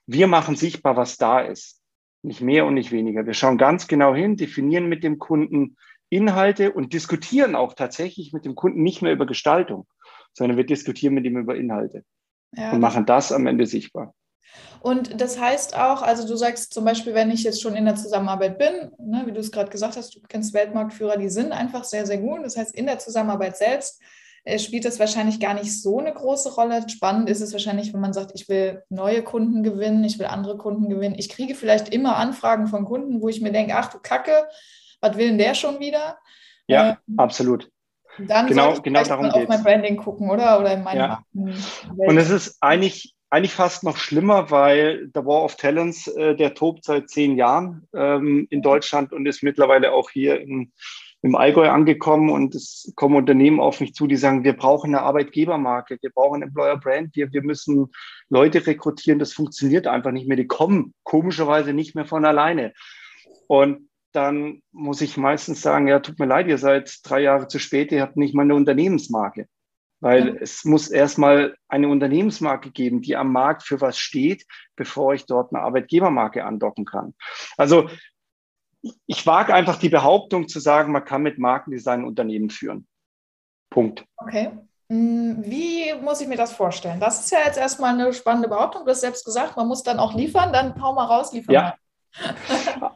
Wir 0.06 0.28
machen 0.28 0.56
sichtbar, 0.56 0.96
was 0.96 1.18
da 1.18 1.42
ist. 1.42 1.82
Nicht 2.22 2.42
mehr 2.42 2.66
und 2.66 2.74
nicht 2.74 2.92
weniger. 2.92 3.26
Wir 3.26 3.34
schauen 3.34 3.58
ganz 3.58 3.88
genau 3.88 4.16
hin, 4.16 4.36
definieren 4.36 4.88
mit 4.88 5.04
dem 5.04 5.20
Kunden 5.20 5.78
Inhalte 6.10 6.72
und 6.72 6.94
diskutieren 6.94 7.56
auch 7.56 7.74
tatsächlich 7.74 8.32
mit 8.32 8.46
dem 8.46 8.56
Kunden 8.56 8.84
nicht 8.84 9.02
mehr 9.02 9.12
über 9.12 9.26
Gestaltung, 9.26 9.88
sondern 10.34 10.58
wir 10.58 10.66
diskutieren 10.66 11.14
mit 11.14 11.26
ihm 11.26 11.38
über 11.38 11.56
Inhalte 11.56 12.04
ja. 12.54 12.72
und 12.72 12.80
machen 12.80 13.06
das 13.06 13.32
am 13.32 13.48
Ende 13.48 13.66
sichtbar. 13.66 14.14
Und 14.82 15.20
das 15.20 15.40
heißt 15.40 15.76
auch, 15.76 16.02
also 16.02 16.28
du 16.28 16.36
sagst 16.36 16.74
zum 16.74 16.86
Beispiel, 16.86 17.14
wenn 17.14 17.32
ich 17.32 17.44
jetzt 17.44 17.62
schon 17.62 17.76
in 17.76 17.86
der 17.86 17.96
Zusammenarbeit 17.96 18.60
bin, 18.60 18.92
ne, 19.00 19.24
wie 19.26 19.32
du 19.32 19.40
es 19.40 19.52
gerade 19.52 19.72
gesagt 19.72 19.98
hast, 19.98 20.16
du 20.16 20.20
kennst 20.28 20.54
Weltmarktführer, 20.54 21.18
die 21.18 21.30
sind 21.30 21.52
einfach 21.54 21.84
sehr, 21.84 22.06
sehr 22.06 22.20
gut. 22.20 22.44
Das 22.44 22.56
heißt, 22.56 22.76
in 22.76 22.86
der 22.86 23.00
Zusammenarbeit 23.00 23.58
selbst 23.58 24.00
äh, 24.44 24.60
spielt 24.60 24.86
das 24.86 25.00
wahrscheinlich 25.00 25.40
gar 25.40 25.56
nicht 25.56 25.82
so 25.82 26.00
eine 26.00 26.14
große 26.14 26.54
Rolle. 26.54 26.88
Spannend 26.88 27.30
ist 27.30 27.42
es 27.42 27.52
wahrscheinlich, 27.52 27.94
wenn 27.94 28.00
man 28.00 28.14
sagt, 28.14 28.32
ich 28.36 28.48
will 28.48 28.84
neue 28.90 29.24
Kunden 29.24 29.64
gewinnen, 29.64 30.04
ich 30.04 30.20
will 30.20 30.28
andere 30.28 30.56
Kunden 30.58 30.88
gewinnen. 30.88 31.16
Ich 31.18 31.30
kriege 31.30 31.56
vielleicht 31.56 31.90
immer 31.90 32.18
Anfragen 32.18 32.68
von 32.68 32.86
Kunden, 32.86 33.24
wo 33.24 33.28
ich 33.28 33.42
mir 33.42 33.52
denke, 33.52 33.76
ach 33.76 33.92
du 33.92 33.98
Kacke, 33.98 34.48
was 35.02 35.18
will 35.18 35.30
denn 35.30 35.40
der 35.40 35.56
schon 35.56 35.80
wieder? 35.80 36.20
Ja, 36.68 37.00
ähm, 37.08 37.18
absolut. 37.18 37.72
Dann 38.20 38.46
genau, 38.46 38.80
genau 38.82 39.04
darum 39.04 39.26
auf 39.26 39.48
mein 39.48 39.64
Branding 39.64 39.98
gucken, 39.98 40.30
oder? 40.30 40.60
Oder 40.60 40.74
in 40.74 40.84
meine 40.84 41.00
ja. 41.00 41.24
Und 41.34 42.18
es 42.18 42.30
ist 42.30 42.58
eigentlich, 42.62 43.15
eigentlich 43.30 43.54
fast 43.54 43.84
noch 43.84 43.98
schlimmer, 43.98 44.52
weil 44.52 45.08
der 45.10 45.26
War 45.26 45.44
of 45.44 45.56
Talents, 45.56 46.08
äh, 46.08 46.36
der 46.36 46.54
tobt 46.54 46.86
seit 46.86 47.10
zehn 47.10 47.38
Jahren 47.38 47.88
ähm, 47.94 48.48
in 48.50 48.62
Deutschland 48.62 49.14
und 49.14 49.26
ist 49.26 49.44
mittlerweile 49.44 49.92
auch 49.92 50.10
hier 50.10 50.40
in, 50.40 50.72
im 51.22 51.36
Allgäu 51.36 51.70
angekommen 51.70 52.30
und 52.30 52.54
es 52.54 52.94
kommen 52.96 53.16
Unternehmen 53.16 53.60
auf 53.60 53.82
mich 53.82 53.94
zu, 53.96 54.06
die 54.06 54.16
sagen, 54.16 54.44
wir 54.44 54.54
brauchen 54.54 54.94
eine 54.94 55.04
Arbeitgebermarke, 55.04 55.98
wir 56.02 56.12
brauchen 56.12 56.44
Employer 56.44 56.78
Brand, 56.78 57.16
wir, 57.16 57.34
wir 57.34 57.42
müssen 57.42 57.88
Leute 58.30 58.66
rekrutieren, 58.66 59.20
das 59.20 59.34
funktioniert 59.34 59.88
einfach 59.88 60.12
nicht 60.12 60.28
mehr. 60.28 60.38
Die 60.38 60.48
kommen 60.48 60.94
komischerweise 61.04 61.74
nicht 61.74 61.96
mehr 61.96 62.06
von 62.06 62.26
alleine. 62.26 62.74
Und 63.48 63.90
dann 64.12 64.62
muss 64.72 65.02
ich 65.02 65.18
meistens 65.18 65.62
sagen, 65.62 65.88
ja, 65.88 66.00
tut 66.00 66.20
mir 66.20 66.26
leid, 66.26 66.48
ihr 66.48 66.58
seid 66.58 67.00
drei 67.04 67.22
Jahre 67.22 67.48
zu 67.48 67.60
spät, 67.60 67.92
ihr 67.92 68.02
habt 68.02 68.18
nicht 68.18 68.34
mal 68.34 68.44
eine 68.44 68.56
Unternehmensmarke. 68.56 69.48
Weil 70.06 70.38
es 70.38 70.66
muss 70.66 70.90
erstmal 70.90 71.58
eine 71.68 71.88
Unternehmensmarke 71.88 72.70
geben, 72.70 73.02
die 73.02 73.16
am 73.16 73.32
Markt 73.32 73.64
für 73.64 73.82
was 73.82 73.98
steht, 73.98 74.46
bevor 74.76 75.16
ich 75.16 75.26
dort 75.26 75.52
eine 75.52 75.64
Arbeitgebermarke 75.64 76.46
andocken 76.46 76.86
kann. 76.86 77.16
Also 77.58 77.90
ich 79.08 79.26
wage 79.26 79.52
einfach 79.52 79.80
die 79.80 79.90
Behauptung 79.90 80.48
zu 80.48 80.60
sagen, 80.60 80.92
man 80.92 81.06
kann 81.06 81.24
mit 81.24 81.40
Markendesign 81.40 82.04
Unternehmen 82.04 82.52
führen. 82.52 82.88
Punkt. 83.72 84.06
Okay. 84.18 84.52
Hm, 84.92 85.44
wie 85.44 85.92
muss 86.00 86.22
ich 86.22 86.28
mir 86.28 86.38
das 86.38 86.54
vorstellen? 86.54 87.00
Das 87.00 87.22
ist 87.22 87.32
ja 87.32 87.40
jetzt 87.44 87.58
erstmal 87.58 87.96
eine 87.96 88.14
spannende 88.14 88.48
Behauptung. 88.48 88.86
Du 88.86 88.92
hast 88.92 89.02
selbst 89.02 89.26
gesagt, 89.26 89.58
man 89.58 89.68
muss 89.68 89.82
dann 89.82 89.98
auch 89.98 90.14
liefern, 90.14 90.54
dann 90.54 90.80
hau 90.84 90.94
mal 90.94 91.06
raus, 91.06 91.34
liefern. 91.34 91.56
Ja. 91.56 91.76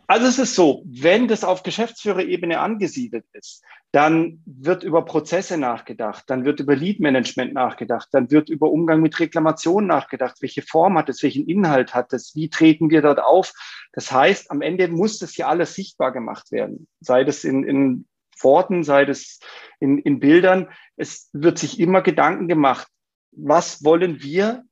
Also 0.08 0.28
es 0.28 0.40
ist 0.40 0.56
so, 0.56 0.84
wenn 0.86 1.28
das 1.28 1.44
auf 1.44 1.64
Geschäftsführerebene 1.64 2.60
angesiedelt 2.60 3.26
ist, 3.34 3.64
dann 3.92 4.42
wird 4.46 4.84
über 4.84 5.04
Prozesse 5.04 5.58
nachgedacht, 5.58 6.24
dann 6.28 6.46
wird 6.46 6.60
über 6.60 6.76
Lead-Management 6.76 7.54
nachgedacht, 7.54 8.08
dann 8.12 8.32
wird 8.32 8.50
über 8.50 8.72
Umgang 8.72 9.02
mit 9.02 9.20
Reklamationen 9.20 9.88
nachgedacht, 9.88 10.38
welche 10.42 10.62
Form 10.62 10.98
hat 10.98 11.10
es, 11.10 11.22
welchen 11.24 11.48
Inhalt 11.48 11.94
hat 11.94 12.14
es, 12.14 12.36
wie 12.36 12.50
treten 12.50 12.90
wir 12.90 13.02
dort 13.02 13.20
auf. 13.20 13.54
Das 13.94 14.12
heißt, 14.12 14.52
am 14.52 14.62
Ende 14.62 14.88
muss 14.88 15.20
das 15.20 15.36
ja 15.38 15.48
alles 15.48 15.74
sichtbar 15.74 16.12
gemacht 16.12 16.52
werden, 16.52 16.88
sei 17.00 17.24
das 17.24 17.44
in, 17.44 17.64
in 17.64 18.08
Worten, 18.42 18.84
sei 18.84 19.06
das 19.06 19.40
in, 19.80 19.98
in 19.98 20.20
Bildern. 20.20 20.70
Es 20.96 21.30
wird 21.34 21.58
sich 21.58 21.80
immer 21.80 22.02
Gedanken 22.02 22.48
gemacht, 22.48 22.88
was 23.32 23.84
wollen 23.84 24.22
wir 24.22 24.64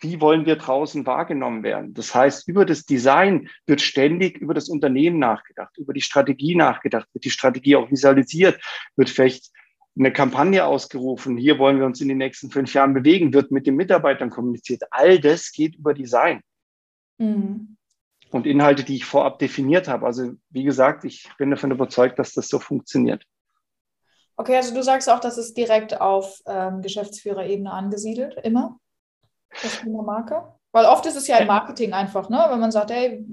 wie 0.00 0.20
wollen 0.20 0.46
wir 0.46 0.56
draußen 0.56 1.06
wahrgenommen 1.06 1.62
werden? 1.62 1.94
Das 1.94 2.14
heißt, 2.14 2.48
über 2.48 2.64
das 2.64 2.84
Design 2.84 3.48
wird 3.66 3.80
ständig 3.80 4.38
über 4.38 4.54
das 4.54 4.68
Unternehmen 4.68 5.18
nachgedacht, 5.18 5.76
über 5.78 5.92
die 5.92 6.02
Strategie 6.02 6.54
nachgedacht, 6.54 7.08
wird 7.12 7.24
die 7.24 7.30
Strategie 7.30 7.76
auch 7.76 7.90
visualisiert, 7.90 8.60
wird 8.96 9.10
vielleicht 9.10 9.50
eine 9.98 10.12
Kampagne 10.12 10.64
ausgerufen, 10.66 11.38
hier 11.38 11.58
wollen 11.58 11.78
wir 11.78 11.86
uns 11.86 12.00
in 12.00 12.08
den 12.08 12.18
nächsten 12.18 12.50
fünf 12.50 12.74
Jahren 12.74 12.92
bewegen, 12.92 13.32
wird 13.32 13.50
mit 13.50 13.66
den 13.66 13.76
Mitarbeitern 13.76 14.28
kommuniziert. 14.28 14.82
All 14.90 15.18
das 15.18 15.52
geht 15.52 15.76
über 15.76 15.94
Design. 15.94 16.42
Mhm. 17.18 17.76
Und 18.30 18.46
Inhalte, 18.46 18.84
die 18.84 18.96
ich 18.96 19.06
vorab 19.06 19.38
definiert 19.38 19.88
habe. 19.88 20.04
Also 20.04 20.32
wie 20.50 20.64
gesagt, 20.64 21.04
ich 21.04 21.26
bin 21.38 21.50
davon 21.50 21.70
überzeugt, 21.70 22.18
dass 22.18 22.34
das 22.34 22.48
so 22.48 22.58
funktioniert. 22.58 23.24
Okay, 24.36 24.56
also 24.56 24.74
du 24.74 24.82
sagst 24.82 25.08
auch, 25.08 25.20
dass 25.20 25.38
es 25.38 25.54
direkt 25.54 25.98
auf 25.98 26.42
ähm, 26.44 26.82
Geschäftsführerebene 26.82 27.72
angesiedelt, 27.72 28.36
immer? 28.44 28.78
Das 29.62 29.80
Thema 29.80 30.02
Marke? 30.02 30.42
Weil 30.72 30.86
oft 30.86 31.06
ist 31.06 31.16
es 31.16 31.26
ja 31.26 31.38
im 31.38 31.46
Marketing 31.46 31.92
einfach, 31.92 32.28
ne? 32.28 32.44
wenn 32.50 32.60
man 32.60 32.70
sagt, 32.70 32.90
hey, 32.90 33.24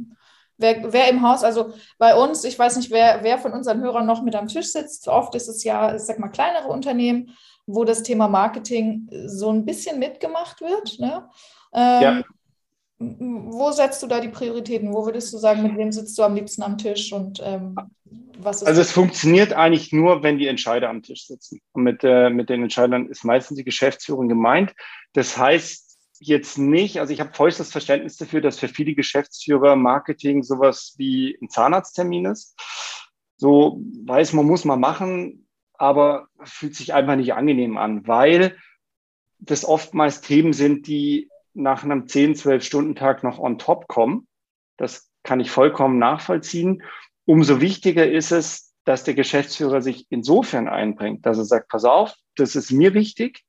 wer, 0.58 0.93
wer 0.93 1.10
im 1.10 1.22
Haus, 1.22 1.43
also 1.43 1.74
bei 1.98 2.15
uns, 2.15 2.43
ich 2.43 2.58
weiß 2.58 2.77
nicht, 2.77 2.91
wer, 2.91 3.20
wer 3.24 3.38
von 3.38 3.53
unseren 3.53 3.82
Hörern 3.82 4.05
noch 4.05 4.22
mit 4.22 4.36
am 4.36 4.48
Tisch 4.48 4.72
sitzt, 4.72 5.08
oft 5.08 5.36
ist 5.36 5.48
es 5.48 5.63
ja, 5.63 5.96
ich 5.96 6.01
sag 6.01 6.20
mal, 6.20 6.29
kleinere 6.29 6.70
Unternehmen, 6.70 7.36
wo 7.65 7.84
das 7.84 8.03
Thema 8.03 8.27
Marketing 8.27 9.10
so 9.25 9.51
ein 9.51 9.65
bisschen 9.65 10.00
mitgemacht 10.00 10.62
wird. 10.62 11.00
Ne? 11.00 11.29
Ähm, 11.74 12.01
ja. 12.01 12.22
Wo 13.00 13.72
setzt 13.72 14.01
du 14.03 14.08
da 14.08 14.20
die 14.20 14.29
Prioritäten? 14.29 14.93
Wo 14.93 15.05
würdest 15.05 15.34
du 15.34 15.38
sagen, 15.38 15.63
mit 15.63 15.77
wem 15.77 15.91
sitzt 15.91 16.17
du 16.17 16.24
am 16.24 16.36
liebsten 16.36 16.63
am 16.63 16.77
Tisch 16.77 17.12
und 17.12 17.41
ähm, 17.43 17.75
was 18.38 18.62
ist 18.62 18.67
Also 18.67 18.82
es 18.82 18.91
funktioniert 18.91 19.53
eigentlich 19.53 19.91
nur, 19.91 20.24
wenn 20.24 20.38
die 20.38 20.48
Entscheider 20.48 20.89
am 20.89 21.01
Tisch 21.01 21.27
sitzen. 21.27 21.62
Und 21.74 21.84
mit, 21.84 22.03
äh, 22.03 22.29
mit 22.29 22.50
den 22.50 22.63
Entscheidern 22.63 23.08
ist 23.08 23.25
meistens 23.25 23.58
die 23.58 23.63
Geschäftsführung 23.63 24.29
gemeint. 24.29 24.74
Das 25.13 25.38
heißt, 25.38 25.93
jetzt 26.27 26.58
nicht, 26.58 27.00
also 27.00 27.13
ich 27.13 27.20
habe 27.20 27.34
vollstes 27.34 27.72
Verständnis 27.72 28.18
dafür, 28.18 28.42
dass 28.42 28.60
für 28.60 28.68
viele 28.68 28.96
Geschäftsführer 28.96 29.75
Marketing 29.75 30.44
sowas 30.44 30.96
wie 30.98 31.38
ein 31.42 31.50
Zahnarzttermin 31.50 32.25
ist. 32.25 32.56
So 33.38 33.82
weiß 34.06 34.34
man, 34.34 34.46
muss 34.46 34.65
man 34.65 34.80
machen, 34.80 35.48
aber 35.74 36.27
fühlt 36.44 36.75
sich 36.75 36.94
einfach 36.94 37.15
nicht 37.15 37.34
angenehm 37.34 37.77
an, 37.77 38.08
weil 38.08 38.58
das 39.39 39.65
oftmals 39.65 40.22
Themen 40.22 40.53
sind, 40.53 40.88
die 40.88 41.30
nach 41.53 41.84
einem 41.84 42.08
10, 42.08 42.36
12 42.36 42.63
Stunden 42.63 42.96
Tag 42.96 43.24
noch 43.24 43.39
on 43.39 43.60
top 43.60 43.88
kommen. 43.88 44.27
Das 44.77 45.12
kann 45.24 45.39
ich 45.39 45.51
vollkommen 45.51 46.00
nachvollziehen. 46.00 46.84
Umso 47.25 47.62
wichtiger 47.62 48.10
ist 48.10 48.32
es, 48.32 48.74
dass 48.86 49.03
der 49.03 49.13
Geschäftsführer 49.13 49.82
sich 49.82 50.08
insofern 50.10 50.68
einbringt, 50.68 51.25
dass 51.25 51.38
er 51.38 51.46
sagt, 51.46 51.70
pass 51.70 51.86
auf, 51.86 52.13
das 52.36 52.56
ist 52.56 52.72
mir 52.72 52.94
wichtig, 52.94 53.44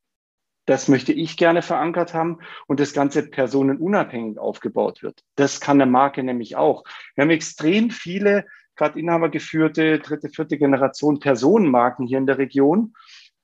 das 0.66 0.88
möchte 0.88 1.12
ich 1.12 1.36
gerne 1.36 1.62
verankert 1.62 2.14
haben 2.14 2.38
und 2.66 2.80
das 2.80 2.92
Ganze 2.92 3.28
personenunabhängig 3.28 4.38
aufgebaut 4.38 5.02
wird. 5.02 5.22
Das 5.36 5.60
kann 5.60 5.80
eine 5.80 5.90
Marke 5.90 6.22
nämlich 6.22 6.56
auch. 6.56 6.84
Wir 7.14 7.22
haben 7.22 7.30
extrem 7.30 7.90
viele, 7.90 8.46
gerade 8.76 8.98
inhabergeführte, 8.98 9.98
dritte, 9.98 10.28
vierte 10.28 10.58
Generation 10.58 11.20
Personenmarken 11.20 12.06
hier 12.06 12.18
in 12.18 12.26
der 12.26 12.38
Region. 12.38 12.94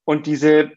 Und 0.04 0.26
diese, 0.26 0.72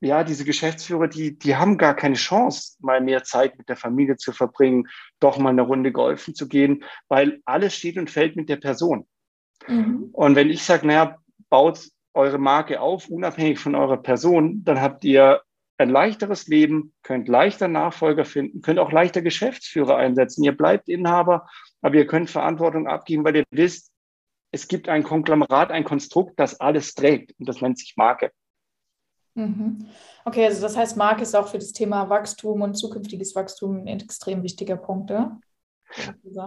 ja, 0.00 0.24
diese 0.24 0.44
Geschäftsführer, 0.44 1.08
die, 1.08 1.38
die 1.38 1.56
haben 1.56 1.76
gar 1.76 1.94
keine 1.94 2.14
Chance, 2.14 2.76
mal 2.80 3.00
mehr 3.00 3.24
Zeit 3.24 3.58
mit 3.58 3.68
der 3.68 3.76
Familie 3.76 4.16
zu 4.16 4.32
verbringen, 4.32 4.88
doch 5.20 5.38
mal 5.38 5.50
eine 5.50 5.62
Runde 5.62 5.92
golfen 5.92 6.34
zu 6.34 6.48
gehen, 6.48 6.84
weil 7.08 7.40
alles 7.44 7.74
steht 7.74 7.98
und 7.98 8.10
fällt 8.10 8.36
mit 8.36 8.48
der 8.48 8.56
Person. 8.56 9.06
Mhm. 9.66 10.10
Und 10.12 10.36
wenn 10.36 10.50
ich 10.50 10.62
sage, 10.62 10.86
naja, 10.86 11.18
baut 11.48 11.88
eure 12.16 12.38
Marke 12.38 12.80
auf, 12.80 13.08
unabhängig 13.08 13.58
von 13.58 13.74
eurer 13.74 13.98
Person, 13.98 14.64
dann 14.64 14.80
habt 14.80 15.04
ihr 15.04 15.42
ein 15.78 15.90
leichteres 15.90 16.46
Leben, 16.46 16.94
könnt 17.02 17.28
leichter 17.28 17.68
Nachfolger 17.68 18.24
finden, 18.24 18.62
könnt 18.62 18.78
auch 18.78 18.92
leichter 18.92 19.20
Geschäftsführer 19.22 19.96
einsetzen. 19.96 20.42
Ihr 20.42 20.56
bleibt 20.56 20.88
Inhaber, 20.88 21.46
aber 21.82 21.96
ihr 21.96 22.06
könnt 22.06 22.30
Verantwortung 22.30 22.86
abgeben, 22.86 23.24
weil 23.24 23.36
ihr 23.36 23.44
wisst, 23.50 23.92
es 24.52 24.68
gibt 24.68 24.88
ein 24.88 25.02
Konglomerat, 25.02 25.70
ein 25.70 25.84
Konstrukt, 25.84 26.40
das 26.40 26.60
alles 26.60 26.94
trägt 26.94 27.34
und 27.38 27.48
das 27.48 27.60
nennt 27.60 27.78
sich 27.78 27.94
Marke. 27.96 28.32
Mhm. 29.34 29.86
Okay, 30.24 30.46
also 30.46 30.62
das 30.62 30.76
heißt, 30.76 30.96
Marke 30.96 31.22
ist 31.22 31.36
auch 31.36 31.48
für 31.48 31.58
das 31.58 31.72
Thema 31.72 32.08
Wachstum 32.08 32.62
und 32.62 32.74
zukünftiges 32.74 33.34
Wachstum 33.34 33.86
ein 33.86 34.00
extrem 34.00 34.42
wichtiger 34.42 34.76
Punkt. 34.76 35.10
Ja? 35.10 35.38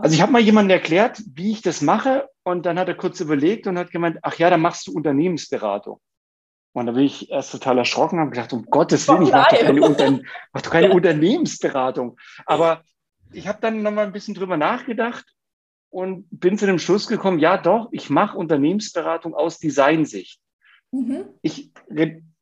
Also 0.02 0.16
ich 0.16 0.22
habe 0.22 0.32
mal 0.32 0.42
jemandem 0.42 0.78
erklärt, 0.78 1.22
wie 1.34 1.52
ich 1.52 1.62
das 1.62 1.82
mache 1.82 2.30
und 2.44 2.66
dann 2.66 2.78
hat 2.78 2.88
er 2.88 2.96
kurz 2.96 3.20
überlegt 3.20 3.68
und 3.68 3.78
hat 3.78 3.92
gemeint, 3.92 4.20
ach 4.22 4.38
ja, 4.38 4.50
dann 4.50 4.62
machst 4.62 4.88
du 4.88 4.94
Unternehmensberatung. 4.94 6.00
Und 6.74 6.86
da 6.86 6.92
bin 6.92 7.04
ich 7.04 7.32
erst 7.32 7.52
total 7.52 7.78
erschrocken 7.80 8.16
und 8.16 8.22
habe 8.22 8.32
gedacht, 8.32 8.54
um 8.54 8.66
Gottes 8.66 9.08
Willen, 9.08 9.24
ich 9.24 9.32
mache 9.32 9.56
doch, 9.56 9.66
keine 9.66 9.82
Unter 9.86 10.20
mach 10.54 10.62
doch 10.62 10.72
keine 10.72 10.94
Unternehmensberatung. 10.94 12.18
Aber 12.46 12.84
ich 13.32 13.48
habe 13.48 13.60
dann 13.62 13.82
nochmal 13.82 14.06
ein 14.06 14.14
bisschen 14.14 14.36
drüber 14.36 14.58
nachgedacht 14.58 15.26
und 15.90 16.28
bin 16.30 16.58
zu 16.58 16.66
dem 16.66 16.80
Schluss 16.80 17.08
gekommen, 17.08 17.40
ja 17.40 17.58
doch, 17.58 17.90
ich 17.92 18.10
mache 18.10 18.38
Unternehmensberatung 18.38 19.34
aus 19.34 19.58
Designsicht. 19.58 20.40
Mhm. 20.92 21.26
Ich, 21.42 21.72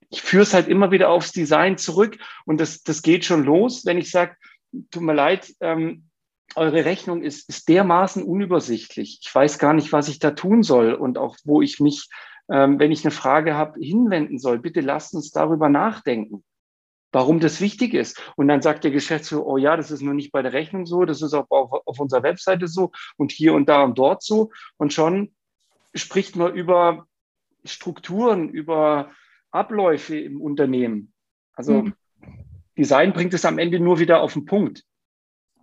ich 0.09 0.21
führe 0.21 0.43
es 0.43 0.53
halt 0.53 0.67
immer 0.67 0.91
wieder 0.91 1.09
aufs 1.09 1.31
Design 1.31 1.77
zurück 1.77 2.17
und 2.45 2.59
das, 2.59 2.83
das 2.83 3.01
geht 3.01 3.25
schon 3.25 3.43
los, 3.43 3.85
wenn 3.85 3.97
ich 3.97 4.11
sage, 4.11 4.35
tut 4.91 5.03
mir 5.03 5.13
leid, 5.13 5.53
ähm, 5.61 6.06
eure 6.55 6.85
Rechnung 6.85 7.21
ist, 7.21 7.49
ist 7.49 7.69
dermaßen 7.69 8.23
unübersichtlich. 8.23 9.19
Ich 9.21 9.33
weiß 9.33 9.59
gar 9.59 9.73
nicht, 9.73 9.91
was 9.91 10.07
ich 10.07 10.19
da 10.19 10.31
tun 10.31 10.63
soll 10.63 10.93
und 10.93 11.17
auch 11.17 11.35
wo 11.43 11.61
ich 11.61 11.79
mich, 11.79 12.09
ähm, 12.49 12.79
wenn 12.79 12.91
ich 12.91 13.03
eine 13.03 13.11
Frage 13.11 13.55
habe, 13.55 13.79
hinwenden 13.79 14.39
soll. 14.39 14.59
Bitte 14.59 14.81
lasst 14.81 15.13
uns 15.13 15.31
darüber 15.31 15.69
nachdenken, 15.69 16.43
warum 17.11 17.39
das 17.39 17.61
wichtig 17.61 17.93
ist. 17.93 18.21
Und 18.35 18.47
dann 18.47 18.61
sagt 18.61 18.83
der 18.83 18.91
Geschäftsführer, 18.91 19.45
oh 19.45 19.57
ja, 19.57 19.75
das 19.77 19.91
ist 19.91 20.01
nur 20.01 20.13
nicht 20.13 20.31
bei 20.31 20.41
der 20.41 20.53
Rechnung 20.53 20.85
so, 20.85 21.05
das 21.05 21.21
ist 21.21 21.33
auch 21.33 21.49
auf, 21.49 21.81
auf 21.85 21.99
unserer 21.99 22.23
Webseite 22.23 22.67
so 22.67 22.91
und 23.17 23.31
hier 23.31 23.53
und 23.53 23.67
da 23.69 23.83
und 23.83 23.97
dort 23.97 24.23
so. 24.23 24.51
Und 24.77 24.93
schon 24.93 25.35
spricht 25.93 26.35
man 26.35 26.53
über 26.53 27.07
Strukturen, 27.65 28.49
über 28.49 29.11
Abläufe 29.51 30.17
im 30.17 30.41
Unternehmen. 30.41 31.13
Also 31.53 31.83
mhm. 31.83 31.93
Design 32.77 33.13
bringt 33.13 33.33
es 33.33 33.45
am 33.45 33.57
Ende 33.57 33.79
nur 33.79 33.99
wieder 33.99 34.21
auf 34.21 34.33
den 34.33 34.45
Punkt. 34.45 34.83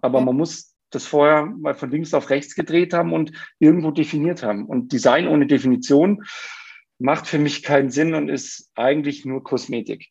Aber 0.01 0.21
man 0.21 0.37
muss 0.37 0.74
das 0.95 1.07
vorher 1.07 1.47
mal 1.47 1.75
von 1.75 1.91
links 1.91 2.15
auf 2.15 2.31
rechts 2.31 2.55
gedreht 2.55 2.93
haben 2.93 3.13
und 3.13 3.33
irgendwo 3.59 3.91
definiert 3.91 4.43
haben. 4.43 4.67
Und 4.67 4.93
Design 4.93 5.29
ohne 5.29 5.47
Definition 5.47 6.25
macht 6.99 7.27
für 7.27 7.39
mich 7.39 7.63
keinen 7.63 7.91
Sinn 7.91 8.15
und 8.15 8.29
ist 8.29 8.71
eigentlich 8.75 9.25
nur 9.25 9.43
Kosmetik. 9.43 10.11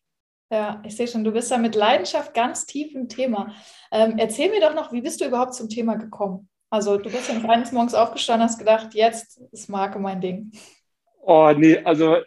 Ja, 0.50 0.82
ich 0.84 0.96
sehe 0.96 1.08
schon, 1.08 1.24
du 1.24 1.32
bist 1.32 1.50
da 1.50 1.58
mit 1.58 1.74
Leidenschaft 1.74 2.34
ganz 2.34 2.66
tief 2.66 2.94
im 2.94 3.08
Thema. 3.08 3.54
Ähm, 3.90 4.14
erzähl 4.18 4.50
mir 4.50 4.60
doch 4.60 4.74
noch, 4.74 4.92
wie 4.92 5.00
bist 5.00 5.20
du 5.20 5.26
überhaupt 5.26 5.54
zum 5.54 5.68
Thema 5.68 5.96
gekommen? 5.96 6.48
Also 6.70 6.96
du 6.96 7.10
bist 7.10 7.28
ja 7.28 7.40
eines 7.48 7.72
Morgens 7.72 7.94
aufgestanden, 7.94 8.48
hast 8.48 8.58
gedacht, 8.58 8.94
jetzt 8.94 9.40
ist 9.52 9.68
Marke 9.68 9.98
mein 9.98 10.20
Ding. 10.20 10.52
Oh 11.20 11.52
nee, 11.56 11.78
also 11.78 12.18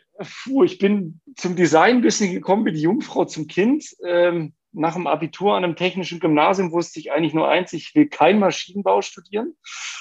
puh, 0.44 0.64
ich 0.64 0.80
bin 0.80 1.22
zum 1.36 1.56
Design 1.56 1.98
ein 1.98 2.02
bisschen 2.02 2.34
gekommen, 2.34 2.66
wie 2.66 2.72
die 2.72 2.82
Jungfrau 2.82 3.26
zum 3.26 3.48
Kind. 3.48 3.86
Ähm, 4.04 4.54
nach 4.72 4.94
dem 4.94 5.08
Abitur 5.08 5.56
an 5.56 5.64
einem 5.64 5.76
technischen 5.76 6.20
Gymnasium 6.20 6.72
wusste 6.72 7.00
ich 7.00 7.12
eigentlich 7.12 7.34
nur 7.34 7.50
eins, 7.50 7.74
ich 7.74 7.96
will 7.96 8.08
kein 8.08 8.40
Maschinenbau 8.40 9.02
studieren. 9.02 9.56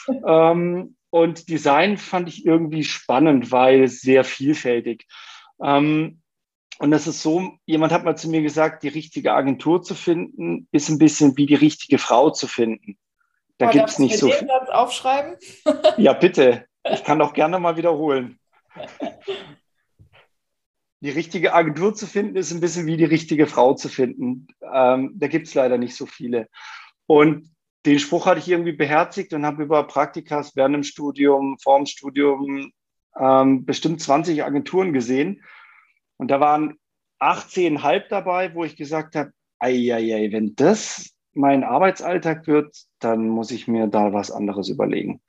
ähm, 0.26 0.96
und 1.10 1.48
Design 1.48 1.96
fand 1.96 2.28
ich 2.28 2.44
irgendwie 2.44 2.84
spannend, 2.84 3.50
weil 3.52 3.88
sehr 3.88 4.24
vielfältig. 4.24 5.06
Ähm, 5.62 6.20
und 6.78 6.90
das 6.90 7.06
ist 7.06 7.22
so, 7.22 7.52
jemand 7.64 7.92
hat 7.92 8.04
mal 8.04 8.16
zu 8.16 8.28
mir 8.28 8.42
gesagt, 8.42 8.82
die 8.82 8.88
richtige 8.88 9.32
Agentur 9.32 9.82
zu 9.82 9.94
finden, 9.94 10.68
ist 10.72 10.90
ein 10.90 10.98
bisschen 10.98 11.36
wie 11.36 11.46
die 11.46 11.54
richtige 11.54 11.98
Frau 11.98 12.30
zu 12.30 12.46
finden. 12.46 12.98
Da 13.58 13.70
gibt 13.70 13.88
es 13.88 13.98
nicht 13.98 14.18
so 14.18 14.28
viel. 14.28 14.50
aufschreiben? 14.50 15.36
ja, 15.96 16.12
bitte. 16.12 16.66
Ich 16.92 17.02
kann 17.02 17.18
doch 17.18 17.32
gerne 17.32 17.58
mal 17.58 17.76
wiederholen. 17.76 18.38
die 21.00 21.10
richtige 21.10 21.54
Agentur 21.54 21.94
zu 21.94 22.06
finden, 22.06 22.36
ist 22.36 22.52
ein 22.52 22.60
bisschen 22.60 22.86
wie 22.86 22.96
die 22.96 23.04
richtige 23.04 23.46
Frau 23.46 23.74
zu 23.74 23.88
finden. 23.88 24.48
Ähm, 24.72 25.12
da 25.14 25.28
gibt 25.28 25.46
es 25.46 25.54
leider 25.54 25.78
nicht 25.78 25.94
so 25.94 26.06
viele. 26.06 26.48
Und 27.06 27.50
den 27.84 27.98
Spruch 27.98 28.26
hatte 28.26 28.40
ich 28.40 28.48
irgendwie 28.48 28.72
beherzigt 28.72 29.32
und 29.32 29.46
habe 29.46 29.62
über 29.62 29.84
Praktikas 29.84 30.56
während 30.56 30.74
dem 30.74 30.82
Studium, 30.82 31.58
vor 31.62 31.86
Studium 31.86 32.72
ähm, 33.18 33.64
bestimmt 33.64 34.00
20 34.00 34.42
Agenturen 34.42 34.92
gesehen. 34.92 35.42
Und 36.16 36.30
da 36.30 36.40
waren 36.40 36.78
18,5 37.20 38.08
dabei, 38.08 38.54
wo 38.54 38.64
ich 38.64 38.76
gesagt 38.76 39.14
habe, 39.14 39.32
ei, 39.58 40.28
wenn 40.32 40.54
das 40.56 41.14
mein 41.32 41.64
Arbeitsalltag 41.64 42.46
wird, 42.46 42.74
dann 42.98 43.28
muss 43.28 43.50
ich 43.50 43.68
mir 43.68 43.86
da 43.86 44.12
was 44.12 44.30
anderes 44.30 44.68
überlegen. 44.68 45.20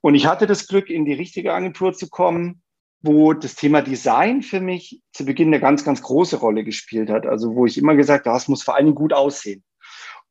Und 0.00 0.14
ich 0.14 0.26
hatte 0.26 0.46
das 0.46 0.66
Glück, 0.66 0.90
in 0.90 1.04
die 1.04 1.12
richtige 1.12 1.52
Agentur 1.52 1.92
zu 1.92 2.08
kommen, 2.08 2.62
wo 3.02 3.32
das 3.32 3.56
Thema 3.56 3.82
Design 3.82 4.42
für 4.42 4.60
mich 4.60 5.00
zu 5.12 5.24
Beginn 5.24 5.48
eine 5.48 5.60
ganz, 5.60 5.84
ganz 5.84 6.02
große 6.02 6.36
Rolle 6.36 6.64
gespielt 6.64 7.10
hat. 7.10 7.26
Also 7.26 7.54
wo 7.54 7.66
ich 7.66 7.76
immer 7.76 7.96
gesagt 7.96 8.26
habe, 8.26 8.36
das 8.36 8.48
muss 8.48 8.62
vor 8.62 8.76
allen 8.76 8.86
Dingen 8.86 8.94
gut 8.94 9.12
aussehen. 9.12 9.64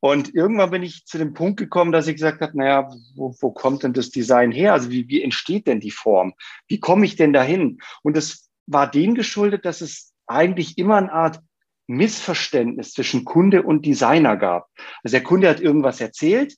Und 0.00 0.34
irgendwann 0.34 0.70
bin 0.70 0.82
ich 0.82 1.06
zu 1.06 1.16
dem 1.16 1.32
Punkt 1.32 1.60
gekommen, 1.60 1.92
dass 1.92 2.08
ich 2.08 2.16
gesagt 2.16 2.40
habe, 2.40 2.58
naja, 2.58 2.90
wo, 3.14 3.36
wo 3.40 3.52
kommt 3.52 3.84
denn 3.84 3.92
das 3.92 4.10
Design 4.10 4.50
her? 4.50 4.72
Also 4.72 4.90
wie, 4.90 5.06
wie 5.08 5.22
entsteht 5.22 5.68
denn 5.68 5.78
die 5.78 5.92
Form? 5.92 6.34
Wie 6.66 6.80
komme 6.80 7.04
ich 7.04 7.14
denn 7.14 7.32
dahin? 7.32 7.78
Und 8.02 8.16
das 8.16 8.50
war 8.66 8.90
dem 8.90 9.14
geschuldet, 9.14 9.64
dass 9.64 9.80
es 9.80 10.12
eigentlich 10.26 10.76
immer 10.76 10.96
eine 10.96 11.12
Art 11.12 11.40
Missverständnis 11.86 12.92
zwischen 12.92 13.24
Kunde 13.24 13.62
und 13.62 13.86
Designer 13.86 14.36
gab. 14.36 14.68
Also 15.04 15.16
der 15.16 15.22
Kunde 15.22 15.48
hat 15.48 15.60
irgendwas 15.60 16.00
erzählt, 16.00 16.56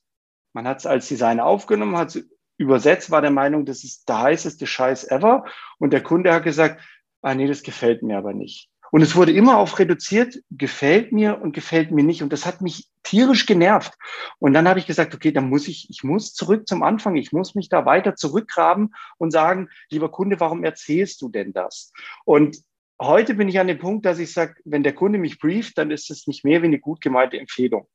man 0.55 0.67
hat 0.67 0.79
es 0.79 0.87
als 0.87 1.09
Designer 1.09 1.45
aufgenommen, 1.45 1.99
hat 1.99 2.15
es 2.15 2.27
übersetzt, 2.57 3.11
war 3.11 3.21
der 3.21 3.31
Meinung, 3.31 3.65
das 3.65 3.85
ist 3.85 4.09
der 4.09 4.21
heißeste 4.21 4.67
Scheiß 4.67 5.11
ever. 5.11 5.45
Und 5.79 5.93
der 5.93 6.03
Kunde 6.03 6.33
hat 6.33 6.45
gesagt, 6.45 6.83
ah 7.23 7.35
nee, 7.35 7.47
das 7.47 7.63
gefällt 7.63 8.03
mir 8.03 8.19
aber 8.19 8.33
nicht. 8.33 8.71
Und 8.95 9.03
es 9.03 9.17
wurde 9.17 9.33
immer 9.33 9.59
auf 9.59 9.81
reduziert, 9.81 10.39
gefällt 10.53 11.11
mir 11.11 11.41
und 11.43 11.53
gefällt 11.53 11.91
mir 11.91 12.05
nicht. 12.05 12.23
Und 12.23 12.33
das 12.33 12.47
hat 12.47 12.61
mich 12.61 12.87
tierisch 13.03 13.45
genervt. 13.45 13.93
Und 14.39 14.53
dann 14.53 14.69
habe 14.69 14.79
ich 14.79 14.87
gesagt, 14.87 15.17
okay, 15.17 15.33
dann 15.33 15.49
muss 15.49 15.67
ich, 15.67 15.91
ich 15.91 16.05
muss 16.05 16.33
zurück 16.33 16.69
zum 16.69 16.85
Anfang. 16.85 17.17
Ich 17.17 17.33
muss 17.33 17.57
mich 17.57 17.69
da 17.69 17.87
weiter 17.87 18.15
zurückgraben 18.15 18.95
und 19.19 19.33
sagen, 19.33 19.69
lieber 19.91 20.13
Kunde, 20.13 20.39
warum 20.39 20.63
erzählst 20.63 21.21
du 21.23 21.29
denn 21.29 21.53
das? 21.53 21.93
Und 22.25 22.59
heute 23.03 23.35
bin 23.35 23.49
ich 23.49 23.59
an 23.59 23.67
dem 23.67 23.81
Punkt, 23.81 24.07
dass 24.07 24.21
ich 24.21 24.33
sage, 24.33 24.55
wenn 24.65 24.85
der 24.85 24.95
Kunde 24.95 25.19
mich 25.19 25.41
brieft, 25.41 25.77
dann 25.77 25.91
ist 25.91 26.09
es 26.11 26.29
nicht 26.29 26.45
mehr 26.45 26.63
wie 26.63 26.67
eine 26.67 26.79
gut 26.79 27.01
gemeinte 27.01 27.37
Empfehlung. 27.37 27.89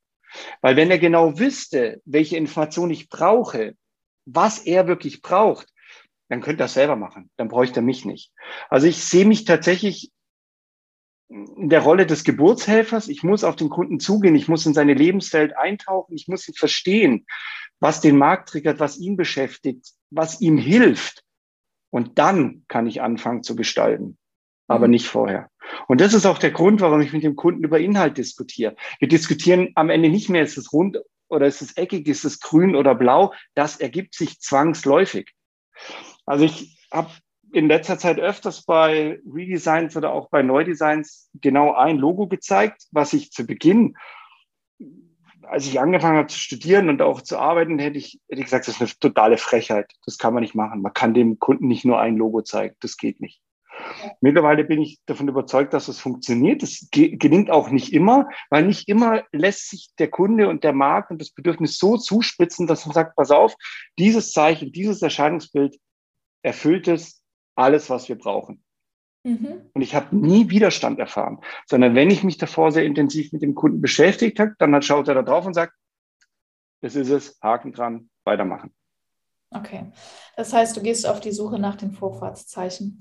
Weil 0.61 0.75
wenn 0.75 0.91
er 0.91 0.99
genau 0.99 1.39
wüsste, 1.39 2.01
welche 2.03 2.35
Information 2.35 2.91
ich 2.91 3.07
brauche, 3.07 3.73
was 4.33 4.59
er 4.59 4.87
wirklich 4.87 5.21
braucht, 5.21 5.67
dann 6.29 6.41
könnte 6.41 6.63
er 6.63 6.65
das 6.65 6.73
selber 6.73 6.95
machen. 6.95 7.29
Dann 7.37 7.47
bräuchte 7.47 7.79
er 7.79 7.83
mich 7.83 8.05
nicht. 8.05 8.31
Also 8.69 8.87
ich 8.87 9.03
sehe 9.03 9.25
mich 9.25 9.45
tatsächlich 9.45 10.11
in 11.29 11.69
der 11.69 11.81
Rolle 11.81 12.05
des 12.05 12.23
Geburtshelfers. 12.23 13.07
Ich 13.07 13.23
muss 13.23 13.43
auf 13.43 13.55
den 13.55 13.69
Kunden 13.69 13.99
zugehen. 13.99 14.35
Ich 14.35 14.47
muss 14.47 14.65
in 14.65 14.73
seine 14.73 14.93
Lebenswelt 14.93 15.55
eintauchen. 15.55 16.15
Ich 16.15 16.27
muss 16.27 16.47
ihn 16.47 16.55
verstehen, 16.55 17.25
was 17.79 18.01
den 18.01 18.17
Markt 18.17 18.49
triggert, 18.49 18.79
was 18.79 18.97
ihn 18.97 19.15
beschäftigt, 19.15 19.93
was 20.09 20.41
ihm 20.41 20.57
hilft. 20.57 21.23
Und 21.91 22.19
dann 22.19 22.63
kann 22.67 22.87
ich 22.87 23.01
anfangen 23.01 23.43
zu 23.43 23.55
gestalten, 23.55 24.17
aber 24.67 24.87
mhm. 24.87 24.91
nicht 24.91 25.07
vorher. 25.07 25.49
Und 25.87 26.01
das 26.01 26.13
ist 26.13 26.25
auch 26.25 26.37
der 26.37 26.51
Grund, 26.51 26.81
warum 26.81 27.01
ich 27.01 27.13
mit 27.13 27.23
dem 27.23 27.35
Kunden 27.35 27.63
über 27.63 27.79
Inhalt 27.79 28.17
diskutiere. 28.17 28.75
Wir 28.99 29.07
diskutieren 29.07 29.71
am 29.75 29.89
Ende 29.89 30.09
nicht 30.09 30.29
mehr, 30.29 30.43
ist 30.43 30.57
es 30.57 30.73
rund 30.73 30.99
oder 31.29 31.47
ist 31.47 31.61
es 31.61 31.77
eckig, 31.77 32.07
ist 32.07 32.25
es 32.25 32.39
grün 32.39 32.75
oder 32.75 32.95
blau. 32.95 33.33
Das 33.55 33.79
ergibt 33.79 34.15
sich 34.15 34.39
zwangsläufig. 34.39 35.31
Also 36.25 36.45
ich 36.45 36.77
habe 36.91 37.11
in 37.51 37.67
letzter 37.67 37.97
Zeit 37.97 38.19
öfters 38.19 38.63
bei 38.63 39.19
Redesigns 39.25 39.95
oder 39.97 40.11
auch 40.11 40.29
bei 40.29 40.43
Neudesigns 40.43 41.29
genau 41.33 41.73
ein 41.73 41.97
Logo 41.97 42.27
gezeigt, 42.27 42.83
was 42.91 43.13
ich 43.13 43.31
zu 43.31 43.45
Beginn, 43.45 43.95
als 45.49 45.65
ich 45.65 45.79
angefangen 45.79 46.17
habe 46.17 46.27
zu 46.27 46.37
studieren 46.37 46.89
und 46.89 47.01
auch 47.01 47.21
zu 47.21 47.39
arbeiten, 47.39 47.79
hätte 47.79 47.97
ich, 47.97 48.19
hätte 48.29 48.39
ich 48.41 48.45
gesagt, 48.45 48.67
das 48.67 48.75
ist 48.75 48.81
eine 48.81 48.91
totale 48.99 49.37
Frechheit. 49.37 49.91
Das 50.05 50.19
kann 50.19 50.33
man 50.33 50.41
nicht 50.41 50.53
machen. 50.53 50.81
Man 50.81 50.93
kann 50.93 51.15
dem 51.15 51.39
Kunden 51.39 51.67
nicht 51.67 51.85
nur 51.85 51.99
ein 51.99 52.17
Logo 52.17 52.43
zeigen. 52.43 52.75
Das 52.81 52.97
geht 52.97 53.19
nicht. 53.19 53.41
Mittlerweile 54.21 54.63
bin 54.63 54.81
ich 54.81 54.99
davon 55.05 55.27
überzeugt, 55.27 55.73
dass 55.73 55.87
es 55.87 55.99
funktioniert. 55.99 56.61
Das 56.61 56.87
gelingt 56.91 57.49
auch 57.49 57.69
nicht 57.69 57.93
immer, 57.93 58.27
weil 58.49 58.65
nicht 58.65 58.87
immer 58.87 59.23
lässt 59.31 59.69
sich 59.69 59.89
der 59.97 60.09
Kunde 60.09 60.49
und 60.49 60.63
der 60.63 60.73
Markt 60.73 61.11
und 61.11 61.21
das 61.21 61.31
Bedürfnis 61.31 61.77
so 61.77 61.97
zuspitzen, 61.97 62.67
dass 62.67 62.85
man 62.85 62.93
sagt, 62.93 63.15
pass 63.15 63.31
auf, 63.31 63.55
dieses 63.97 64.31
Zeichen, 64.31 64.71
dieses 64.71 65.01
Erscheinungsbild 65.01 65.77
erfüllt 66.41 66.87
es 66.87 67.21
alles, 67.55 67.89
was 67.89 68.09
wir 68.09 68.17
brauchen. 68.17 68.63
Mhm. 69.23 69.69
Und 69.73 69.81
ich 69.81 69.95
habe 69.95 70.15
nie 70.15 70.49
Widerstand 70.49 70.99
erfahren, 70.99 71.39
sondern 71.67 71.95
wenn 71.95 72.09
ich 72.09 72.23
mich 72.23 72.37
davor 72.37 72.71
sehr 72.71 72.85
intensiv 72.85 73.33
mit 73.33 73.41
dem 73.41 73.55
Kunden 73.55 73.81
beschäftigt 73.81 74.39
habe, 74.39 74.55
dann 74.59 74.81
schaut 74.81 75.07
er 75.07 75.15
da 75.15 75.23
drauf 75.23 75.45
und 75.45 75.53
sagt, 75.53 75.73
das 76.81 76.95
ist 76.95 77.09
es, 77.09 77.37
Haken 77.41 77.73
dran, 77.73 78.09
weitermachen. 78.23 78.73
Okay. 79.51 79.91
Das 80.37 80.53
heißt, 80.53 80.77
du 80.77 80.81
gehst 80.81 81.07
auf 81.07 81.19
die 81.19 81.31
Suche 81.31 81.59
nach 81.59 81.75
den 81.75 81.91
Vorfahrtszeichen. 81.91 82.99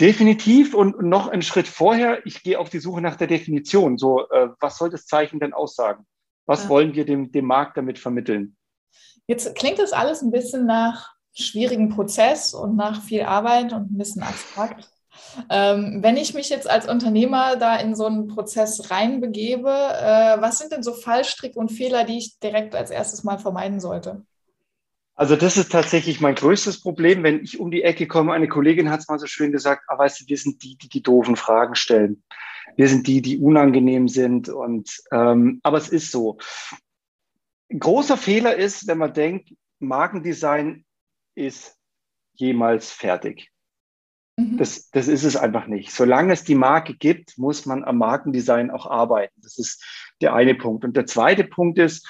Definitiv 0.00 0.74
und 0.74 1.02
noch 1.02 1.28
einen 1.28 1.42
Schritt 1.42 1.68
vorher, 1.68 2.26
ich 2.26 2.42
gehe 2.42 2.58
auf 2.58 2.70
die 2.70 2.78
Suche 2.78 3.02
nach 3.02 3.16
der 3.16 3.26
Definition. 3.26 3.98
So, 3.98 4.28
äh, 4.30 4.48
was 4.58 4.78
soll 4.78 4.88
das 4.88 5.06
Zeichen 5.06 5.40
denn 5.40 5.52
aussagen? 5.52 6.06
Was 6.46 6.64
ja. 6.64 6.68
wollen 6.70 6.94
wir 6.94 7.04
dem, 7.04 7.30
dem 7.32 7.44
Markt 7.44 7.76
damit 7.76 7.98
vermitteln? 7.98 8.56
Jetzt 9.26 9.54
klingt 9.54 9.78
das 9.78 9.92
alles 9.92 10.22
ein 10.22 10.30
bisschen 10.30 10.66
nach 10.66 11.12
schwierigen 11.32 11.90
Prozess 11.90 12.54
und 12.54 12.76
nach 12.76 13.02
viel 13.02 13.22
Arbeit 13.22 13.72
und 13.72 13.92
ein 13.92 13.98
bisschen 13.98 14.22
abstrakt. 14.22 14.88
Ähm, 15.48 15.98
wenn 16.02 16.16
ich 16.16 16.34
mich 16.34 16.48
jetzt 16.48 16.68
als 16.68 16.88
Unternehmer 16.88 17.56
da 17.56 17.76
in 17.76 17.94
so 17.94 18.06
einen 18.06 18.28
Prozess 18.28 18.90
reinbegebe, 18.90 19.68
äh, 19.68 20.40
was 20.40 20.58
sind 20.58 20.72
denn 20.72 20.82
so 20.82 20.94
Fallstricke 20.94 21.58
und 21.58 21.70
Fehler, 21.70 22.04
die 22.04 22.18
ich 22.18 22.38
direkt 22.38 22.74
als 22.74 22.90
erstes 22.90 23.22
mal 23.22 23.38
vermeiden 23.38 23.80
sollte? 23.80 24.24
Also 25.20 25.36
das 25.36 25.58
ist 25.58 25.70
tatsächlich 25.70 26.22
mein 26.22 26.34
größtes 26.34 26.80
Problem, 26.80 27.22
wenn 27.22 27.44
ich 27.44 27.60
um 27.60 27.70
die 27.70 27.82
Ecke 27.82 28.06
komme. 28.06 28.32
Eine 28.32 28.48
Kollegin 28.48 28.88
hat 28.88 29.00
es 29.00 29.08
mal 29.08 29.18
so 29.18 29.26
schön 29.26 29.52
gesagt, 29.52 29.82
ah, 29.88 29.98
weißt 29.98 30.22
du, 30.22 30.28
wir 30.28 30.38
sind 30.38 30.62
die, 30.62 30.78
die 30.78 30.88
die 30.88 31.02
doofen 31.02 31.36
Fragen 31.36 31.74
stellen. 31.74 32.22
Wir 32.76 32.88
sind 32.88 33.06
die, 33.06 33.20
die 33.20 33.36
unangenehm 33.36 34.08
sind. 34.08 34.48
Und 34.48 35.02
ähm, 35.12 35.60
aber 35.62 35.76
es 35.76 35.90
ist 35.90 36.10
so. 36.10 36.38
Ein 37.70 37.80
großer 37.80 38.16
Fehler 38.16 38.56
ist, 38.56 38.86
wenn 38.86 38.96
man 38.96 39.12
denkt, 39.12 39.52
Markendesign 39.78 40.86
ist 41.34 41.76
jemals 42.32 42.90
fertig. 42.90 43.50
Mhm. 44.38 44.56
Das, 44.56 44.88
das 44.88 45.06
ist 45.06 45.24
es 45.24 45.36
einfach 45.36 45.66
nicht. 45.66 45.92
Solange 45.92 46.32
es 46.32 46.44
die 46.44 46.54
Marke 46.54 46.94
gibt, 46.94 47.36
muss 47.36 47.66
man 47.66 47.84
am 47.84 47.98
Markendesign 47.98 48.70
auch 48.70 48.86
arbeiten. 48.86 49.38
Das 49.42 49.58
ist 49.58 49.84
der 50.22 50.32
eine 50.32 50.54
Punkt. 50.54 50.82
Und 50.86 50.96
der 50.96 51.04
zweite 51.04 51.44
Punkt 51.44 51.78
ist, 51.78 52.08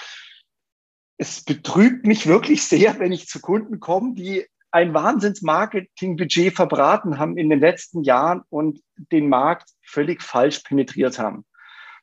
es 1.21 1.45
betrübt 1.45 2.07
mich 2.07 2.27
wirklich 2.27 2.65
sehr, 2.65 2.99
wenn 2.99 3.13
ich 3.13 3.29
zu 3.29 3.41
Kunden 3.41 3.79
komme, 3.79 4.15
die 4.15 4.47
ein 4.71 4.95
Wahnsinns-Marketing-Budget 4.95 6.57
verbraten 6.57 7.19
haben 7.19 7.37
in 7.37 7.51
den 7.51 7.61
letzten 7.61 8.03
Jahren 8.03 8.41
und 8.49 8.81
den 9.13 9.29
Markt 9.29 9.69
völlig 9.85 10.23
falsch 10.23 10.61
penetriert 10.61 11.19
haben. 11.19 11.45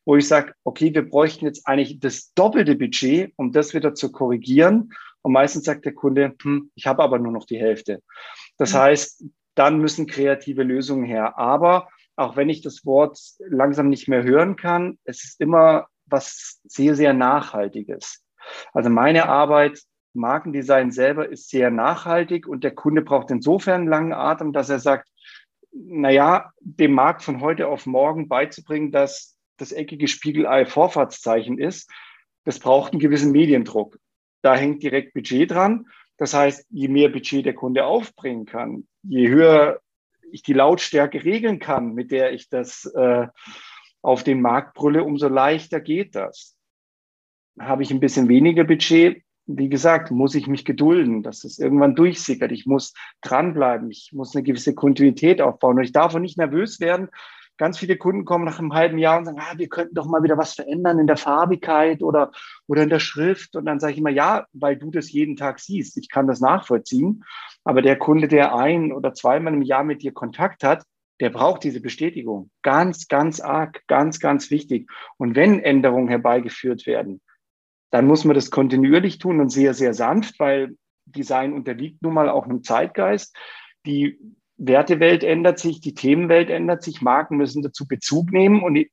Wo 0.06 0.16
ich 0.18 0.28
sage, 0.28 0.54
okay, 0.64 0.94
wir 0.94 1.02
bräuchten 1.02 1.46
jetzt 1.46 1.66
eigentlich 1.66 2.00
das 2.00 2.32
doppelte 2.36 2.76
Budget, 2.76 3.34
um 3.38 3.52
das 3.52 3.74
wieder 3.74 3.96
zu 3.96 4.12
korrigieren. 4.12 4.94
Und 5.24 5.32
meistens 5.32 5.64
sagt 5.64 5.86
der 5.86 5.96
Kunde, 5.96 6.36
hm, 6.44 6.70
ich 6.76 6.86
habe 6.86 7.02
aber 7.02 7.18
nur 7.18 7.32
noch 7.32 7.46
die 7.46 7.58
Hälfte. 7.58 8.04
Das 8.60 8.74
mhm. 8.74 8.78
heißt, 8.78 9.26
dann 9.56 9.80
müssen 9.80 10.06
kreative 10.06 10.62
Lösungen 10.62 11.06
her. 11.06 11.40
Aber 11.40 11.88
auch 12.16 12.36
wenn 12.36 12.50
ich 12.50 12.62
das 12.62 12.86
Wort 12.86 13.20
langsam 13.40 13.90
nicht 13.90 14.08
mehr 14.08 14.22
hören 14.22 14.58
kann, 14.58 15.00
es 15.06 15.24
ist 15.24 15.42
immer 15.42 15.88
was 16.06 16.60
sehr, 16.66 16.94
sehr 16.94 17.14
Nachhaltiges. 17.14 18.27
Also 18.74 18.90
meine 18.90 19.28
Arbeit, 19.28 19.82
Markendesign 20.18 20.92
selber 20.92 21.30
ist 21.30 21.50
sehr 21.50 21.70
nachhaltig 21.70 22.48
und 22.48 22.64
der 22.64 22.72
Kunde 22.72 23.02
braucht 23.02 23.32
insofern 23.32 23.82
einen 23.82 23.90
langen 23.90 24.14
Atem, 24.14 24.52
dass 24.52 24.70
er 24.70 24.80
sagt, 24.80 25.08
naja, 25.72 26.52
dem 26.60 26.94
Markt 26.94 27.24
von 27.24 27.40
heute 27.40 27.68
auf 27.68 27.86
morgen 27.86 28.28
beizubringen, 28.28 28.92
dass 28.92 29.38
das 29.58 29.72
eckige 29.72 30.08
Spiegelei 30.08 30.66
Vorfahrtszeichen 30.66 31.60
ist, 31.60 31.90
das 32.46 32.60
braucht 32.60 32.94
einen 32.94 33.00
gewissen 33.00 33.32
Mediendruck. 33.32 34.00
Da 34.42 34.56
hängt 34.56 34.82
direkt 34.84 35.14
Budget 35.14 35.52
dran. 35.52 35.88
Das 36.18 36.34
heißt, 36.34 36.66
je 36.70 36.88
mehr 36.88 37.10
Budget 37.10 37.46
der 37.46 37.54
Kunde 37.54 37.86
aufbringen 37.86 38.46
kann, 38.46 38.88
je 39.04 39.30
höher 39.30 39.82
ich 40.32 40.42
die 40.42 40.54
Lautstärke 40.54 41.24
regeln 41.24 41.60
kann, 41.60 41.94
mit 41.94 42.12
der 42.12 42.34
ich 42.34 42.50
das 42.50 42.86
äh, 42.86 43.28
auf 44.02 44.24
den 44.24 44.42
Markt 44.42 44.74
brülle, 44.74 45.04
umso 45.04 45.28
leichter 45.28 45.80
geht 45.80 46.16
das 46.16 46.57
habe 47.60 47.84
ich 47.84 47.92
ein 47.92 48.00
bisschen 48.00 48.28
weniger 48.28 48.64
Budget, 48.64 49.24
wie 49.48 49.70
gesagt, 49.70 50.12
muss 50.12 50.36
ich 50.36 50.48
mich 50.48 50.66
gedulden, 50.66 51.24
dass 51.24 51.46
es 51.46 51.58
irgendwann 51.58 51.96
durchsickert. 51.96 52.52
Ich 52.52 52.66
muss 52.66 52.94
dranbleiben. 53.22 53.90
Ich 53.90 54.12
muss 54.14 54.36
eine 54.36 54.44
gewisse 54.44 54.76
Kontinuität 54.76 55.42
aufbauen. 55.42 55.78
Und 55.78 55.86
ich 55.86 55.94
darf 55.94 56.14
auch 56.14 56.20
nicht 56.20 56.38
nervös 56.38 56.82
werden. 56.82 57.08
Ganz 57.56 57.80
viele 57.80 57.98
Kunden 57.98 58.26
kommen 58.26 58.46
nach 58.46 58.60
einem 58.60 58.74
halben 58.74 59.00
Jahr 59.00 59.18
und 59.18 59.26
sagen, 59.26 59.40
ah, 59.40 59.58
wir 59.58 59.70
könnten 59.70 59.96
doch 59.96 60.06
mal 60.06 60.22
wieder 60.22 60.38
was 60.38 60.54
verändern 60.54 61.00
in 61.00 61.08
der 61.08 61.18
Farbigkeit 61.18 62.04
oder, 62.04 62.32
oder 62.68 62.84
in 62.84 62.90
der 62.90 63.00
Schrift. 63.00 63.56
Und 63.56 63.66
dann 63.66 63.80
sage 63.80 63.94
ich 63.94 64.00
immer, 64.00 64.12
ja, 64.12 64.46
weil 64.52 64.76
du 64.76 64.92
das 64.92 65.12
jeden 65.12 65.38
Tag 65.38 65.60
siehst. 65.60 65.98
Ich 65.98 66.10
kann 66.10 66.28
das 66.28 66.42
nachvollziehen. 66.42 67.24
Aber 67.64 67.82
der 67.82 67.98
Kunde, 67.98 68.28
der 68.28 68.54
ein 68.54 68.92
oder 68.92 69.14
zweimal 69.14 69.54
im 69.54 69.64
Jahr 69.64 69.84
mit 69.84 70.04
dir 70.04 70.12
Kontakt 70.12 70.64
hat, 70.64 70.84
der 71.20 71.30
braucht 71.30 71.64
diese 71.64 71.82
Bestätigung. 71.82 72.52
Ganz, 72.62 73.08
ganz 73.08 73.40
arg, 73.40 73.82
ganz, 73.88 74.20
ganz 74.20 74.52
wichtig. 74.52 74.90
Und 75.18 75.36
wenn 75.36 75.60
Änderungen 75.60 76.10
herbeigeführt 76.10 76.86
werden, 76.86 77.22
dann 77.90 78.06
muss 78.06 78.26
man 78.26 78.36
das 78.36 78.52
kontinuierlich 78.52 79.18
tun 79.18 79.40
und 79.40 79.50
sehr, 79.50 79.74
sehr 79.74 79.94
sanft, 79.94 80.40
weil 80.40 80.76
Design 81.06 81.54
unterliegt 81.54 82.02
nun 82.02 82.14
mal 82.14 82.30
auch 82.30 82.46
einem 82.46 82.64
Zeitgeist. 82.64 83.36
Die 83.86 84.20
Wertewelt 84.58 85.24
ändert 85.24 85.60
sich, 85.60 85.80
die 85.82 85.94
Themenwelt 85.94 86.50
ändert 86.50 86.84
sich, 86.84 87.02
Marken 87.02 87.38
müssen 87.38 87.62
dazu 87.62 87.88
Bezug 87.88 88.32
nehmen 88.32 88.64
und 88.64 88.86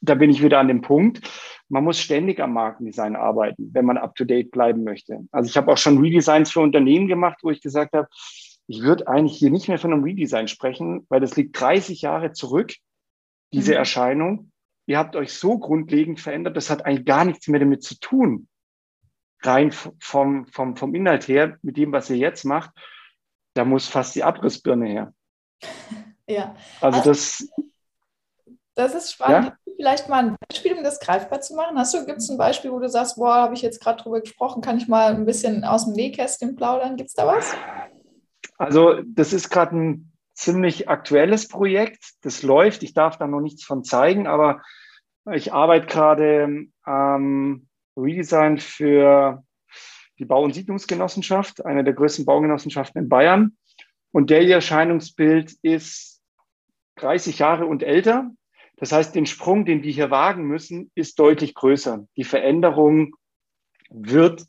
da 0.00 0.14
bin 0.14 0.30
ich 0.30 0.42
wieder 0.42 0.58
an 0.58 0.68
dem 0.68 0.80
Punkt. 0.80 1.20
Man 1.68 1.84
muss 1.84 2.00
ständig 2.00 2.40
am 2.40 2.54
Markendesign 2.54 3.16
arbeiten, 3.16 3.70
wenn 3.74 3.84
man 3.84 3.98
up-to-date 3.98 4.50
bleiben 4.50 4.82
möchte. 4.82 5.20
Also 5.30 5.48
ich 5.48 5.56
habe 5.56 5.70
auch 5.70 5.78
schon 5.78 5.98
Redesigns 5.98 6.50
für 6.50 6.60
Unternehmen 6.60 7.06
gemacht, 7.06 7.40
wo 7.42 7.50
ich 7.50 7.60
gesagt 7.60 7.94
habe, 7.94 8.08
ich 8.66 8.82
würde 8.82 9.08
eigentlich 9.08 9.36
hier 9.36 9.50
nicht 9.50 9.68
mehr 9.68 9.78
von 9.78 9.92
einem 9.92 10.04
Redesign 10.04 10.48
sprechen, 10.48 11.04
weil 11.08 11.20
das 11.20 11.36
liegt 11.36 11.60
30 11.60 12.02
Jahre 12.02 12.32
zurück, 12.32 12.72
diese 13.52 13.72
mhm. 13.72 13.78
Erscheinung. 13.78 14.49
Ihr 14.90 14.98
habt 14.98 15.14
euch 15.14 15.32
so 15.32 15.56
grundlegend 15.56 16.18
verändert, 16.18 16.56
das 16.56 16.68
hat 16.68 16.84
eigentlich 16.84 17.06
gar 17.06 17.24
nichts 17.24 17.46
mehr 17.46 17.60
damit 17.60 17.84
zu 17.84 17.94
tun, 18.00 18.48
rein 19.40 19.70
vom, 19.70 20.46
vom, 20.48 20.74
vom 20.74 20.94
Inhalt 20.96 21.28
her, 21.28 21.58
mit 21.62 21.76
dem, 21.76 21.92
was 21.92 22.10
ihr 22.10 22.16
jetzt 22.16 22.42
macht. 22.42 22.72
Da 23.54 23.64
muss 23.64 23.86
fast 23.86 24.16
die 24.16 24.24
Abrissbirne 24.24 24.88
her. 24.88 25.14
Ja. 26.26 26.54
Also, 26.80 26.98
also 26.98 27.10
das. 27.10 27.48
Das 28.76 28.94
ist 28.94 29.12
spannend. 29.12 29.46
Ja? 29.48 29.72
vielleicht 29.76 30.08
mal 30.08 30.24
ein 30.24 30.36
Beispiel, 30.48 30.74
um 30.74 30.84
das 30.84 31.00
greifbar 31.00 31.40
zu 31.40 31.54
machen? 31.54 31.76
Hast 31.76 31.92
du, 31.92 32.04
gibt 32.06 32.18
es 32.18 32.28
ein 32.28 32.38
Beispiel, 32.38 32.70
wo 32.70 32.78
du 32.78 32.88
sagst, 32.88 33.16
boah, 33.16 33.34
habe 33.34 33.54
ich 33.54 33.62
jetzt 33.62 33.82
gerade 33.82 34.00
drüber 34.00 34.20
gesprochen, 34.20 34.62
kann 34.62 34.78
ich 34.78 34.86
mal 34.86 35.12
ein 35.12 35.24
bisschen 35.24 35.64
aus 35.64 35.86
dem 35.86 35.94
Nähkästchen 35.94 36.54
plaudern? 36.54 36.96
Gibt 36.96 37.08
es 37.08 37.14
da 37.14 37.26
was? 37.26 37.52
Also, 38.58 39.02
das 39.04 39.32
ist 39.32 39.50
gerade 39.50 39.76
ein 39.76 40.09
ziemlich 40.40 40.88
aktuelles 40.88 41.48
Projekt. 41.48 42.12
Das 42.22 42.42
läuft. 42.42 42.82
Ich 42.82 42.94
darf 42.94 43.18
da 43.18 43.26
noch 43.26 43.40
nichts 43.40 43.62
von 43.64 43.84
zeigen, 43.84 44.26
aber 44.26 44.62
ich 45.32 45.52
arbeite 45.52 45.86
gerade 45.86 46.66
am 46.82 47.68
Redesign 47.96 48.58
für 48.58 49.44
die 50.18 50.24
Bau- 50.24 50.42
und 50.42 50.54
Siedlungsgenossenschaft, 50.54 51.64
eine 51.64 51.84
der 51.84 51.92
größten 51.92 52.24
Baugenossenschaften 52.24 53.02
in 53.02 53.08
Bayern. 53.08 53.56
Und 54.12 54.30
der 54.30 54.46
Erscheinungsbild 54.46 55.52
ist 55.62 56.22
30 56.96 57.38
Jahre 57.38 57.66
und 57.66 57.82
älter. 57.82 58.30
Das 58.76 58.92
heißt, 58.92 59.14
den 59.14 59.26
Sprung, 59.26 59.66
den 59.66 59.82
wir 59.82 59.92
hier 59.92 60.10
wagen 60.10 60.44
müssen, 60.44 60.90
ist 60.94 61.18
deutlich 61.18 61.54
größer. 61.54 62.06
Die 62.16 62.24
Veränderung 62.24 63.14
wird 63.90 64.46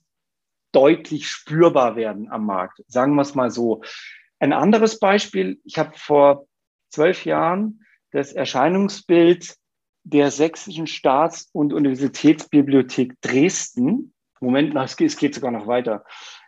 deutlich 0.71 1.27
spürbar 1.27 1.97
werden 1.97 2.31
am 2.31 2.45
Markt. 2.45 2.81
Sagen 2.87 3.15
wir 3.15 3.21
es 3.23 3.35
mal 3.35 3.51
so. 3.51 3.81
Ein 4.41 4.53
anderes 4.53 4.97
Beispiel, 4.97 5.61
ich 5.65 5.77
habe 5.77 5.91
vor 5.95 6.47
zwölf 6.89 7.25
Jahren 7.25 7.85
das 8.09 8.33
Erscheinungsbild 8.33 9.55
der 10.03 10.31
Sächsischen 10.31 10.87
Staats- 10.87 11.49
und 11.53 11.73
Universitätsbibliothek 11.73 13.13
Dresden, 13.21 14.15
Moment, 14.39 14.75
es 14.75 15.17
geht 15.17 15.35
sogar 15.35 15.51
noch 15.51 15.67
weiter, 15.67 16.03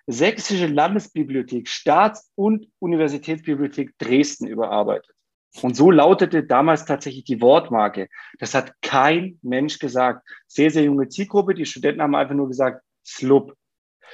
Sächsische 0.07 0.65
Landesbibliothek, 0.65 1.69
Staats- 1.69 2.31
und 2.33 2.67
Universitätsbibliothek 2.79 3.95
Dresden 3.99 4.47
überarbeitet. 4.47 5.15
Und 5.61 5.75
so 5.75 5.91
lautete 5.91 6.43
damals 6.43 6.85
tatsächlich 6.85 7.25
die 7.25 7.41
Wortmarke. 7.41 8.09
Das 8.39 8.55
hat 8.55 8.73
kein 8.81 9.37
Mensch 9.43 9.77
gesagt. 9.77 10.27
Sehr, 10.47 10.71
sehr 10.71 10.83
junge 10.83 11.09
Zielgruppe. 11.09 11.53
Die 11.53 11.67
Studenten 11.67 12.01
haben 12.01 12.15
einfach 12.15 12.33
nur 12.33 12.47
gesagt, 12.47 12.83
Slup. 13.05 13.55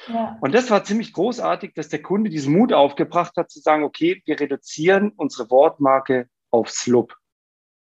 Ja. 0.07 0.37
Und 0.41 0.53
das 0.53 0.69
war 0.69 0.83
ziemlich 0.83 1.13
großartig, 1.13 1.73
dass 1.73 1.89
der 1.89 2.01
Kunde 2.01 2.29
diesen 2.29 2.53
Mut 2.53 2.73
aufgebracht 2.73 3.35
hat, 3.37 3.51
zu 3.51 3.59
sagen, 3.59 3.83
okay, 3.83 4.21
wir 4.25 4.39
reduzieren 4.39 5.11
unsere 5.15 5.49
Wortmarke 5.49 6.29
auf 6.51 6.69
Slup. 6.69 7.15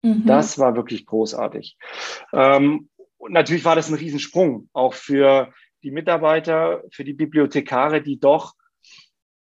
Mhm. 0.01 0.25
Das 0.25 0.59
war 0.59 0.75
wirklich 0.75 1.05
großartig. 1.05 1.77
Ähm, 2.33 2.89
und 3.17 3.33
natürlich 3.33 3.65
war 3.65 3.75
das 3.75 3.89
ein 3.89 3.95
Riesensprung, 3.95 4.69
auch 4.73 4.93
für 4.93 5.53
die 5.83 5.91
Mitarbeiter, 5.91 6.83
für 6.91 7.03
die 7.03 7.13
Bibliothekare, 7.13 8.01
die 8.01 8.19
doch 8.19 8.53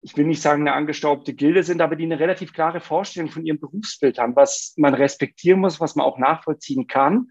ich 0.00 0.16
will 0.16 0.26
nicht 0.26 0.42
sagen, 0.42 0.62
eine 0.62 0.76
angestaubte 0.76 1.34
Gilde 1.34 1.62
sind, 1.62 1.80
aber 1.80 1.96
die 1.96 2.04
eine 2.04 2.20
relativ 2.20 2.52
klare 2.52 2.80
Vorstellung 2.80 3.30
von 3.30 3.44
ihrem 3.44 3.58
Berufsbild 3.58 4.18
haben, 4.18 4.36
was 4.36 4.74
man 4.76 4.94
respektieren 4.94 5.60
muss, 5.60 5.80
was 5.80 5.96
man 5.96 6.06
auch 6.06 6.18
nachvollziehen 6.18 6.86
kann. 6.86 7.30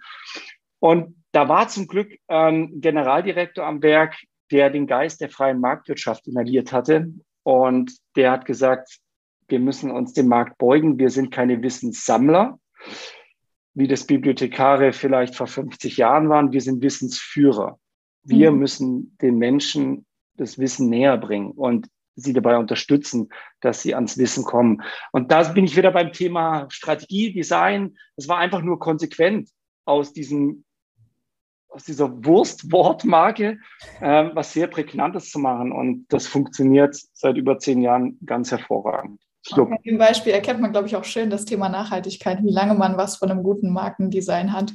Und 0.79 1.23
da 1.31 1.47
war 1.47 1.67
zum 1.69 1.87
Glück 1.87 2.13
ein 2.27 2.81
Generaldirektor 2.81 3.65
am 3.65 3.81
Werk, 3.81 4.17
der 4.51 4.69
den 4.69 4.87
Geist 4.87 5.21
der 5.21 5.29
freien 5.29 5.59
Marktwirtschaft 5.59 6.27
inhaliert 6.27 6.71
hatte. 6.71 7.13
Und 7.43 7.93
der 8.15 8.31
hat 8.31 8.45
gesagt, 8.45 8.99
wir 9.47 9.59
müssen 9.59 9.91
uns 9.91 10.13
dem 10.13 10.27
Markt 10.27 10.57
beugen. 10.57 10.99
Wir 10.99 11.09
sind 11.09 11.31
keine 11.31 11.61
Wissenssammler, 11.61 12.59
wie 13.73 13.87
das 13.87 14.05
Bibliothekare 14.05 14.91
vielleicht 14.93 15.35
vor 15.35 15.47
50 15.47 15.97
Jahren 15.97 16.29
waren. 16.29 16.51
Wir 16.51 16.61
sind 16.61 16.81
Wissensführer. 16.81 17.79
Wir 18.23 18.51
mhm. 18.51 18.59
müssen 18.59 19.17
den 19.21 19.37
Menschen 19.37 20.05
das 20.35 20.59
Wissen 20.59 20.89
näher 20.89 21.17
bringen. 21.17 21.51
Und 21.51 21.87
sie 22.17 22.33
dabei 22.33 22.57
unterstützen, 22.57 23.29
dass 23.61 23.81
sie 23.81 23.95
ans 23.95 24.17
Wissen 24.17 24.43
kommen. 24.43 24.81
Und 25.11 25.31
da 25.31 25.43
bin 25.53 25.65
ich 25.65 25.77
wieder 25.77 25.91
beim 25.91 26.11
Thema 26.11 26.67
Strategie, 26.69 27.31
Design. 27.31 27.95
Es 28.15 28.27
war 28.27 28.39
einfach 28.39 28.61
nur 28.61 28.79
konsequent 28.79 29.49
aus 29.85 30.13
diesem 30.13 30.65
aus 31.77 31.83
dieser 31.83 32.25
Wurstwortmarke 32.25 33.59
äh, 34.01 34.29
was 34.33 34.51
sehr 34.51 34.65
Prägnantes 34.65 35.29
zu 35.29 35.37
machen. 35.37 35.71
Und 35.71 36.07
das 36.09 36.25
funktioniert 36.25 36.97
seit 37.13 37.37
über 37.37 37.59
zehn 37.59 37.81
Jahren 37.81 38.17
ganz 38.25 38.51
hervorragend. 38.51 39.21
Okay, 39.49 39.77
Im 39.83 39.97
Beispiel 39.97 40.33
erkennt 40.33 40.59
man, 40.59 40.71
glaube 40.71 40.87
ich, 40.87 40.95
auch 40.95 41.05
schön 41.05 41.29
das 41.29 41.45
Thema 41.45 41.69
Nachhaltigkeit, 41.69 42.43
wie 42.43 42.51
lange 42.51 42.73
man 42.73 42.97
was 42.97 43.17
von 43.17 43.31
einem 43.31 43.43
guten 43.43 43.71
Markendesign 43.71 44.51
hat. 44.51 44.73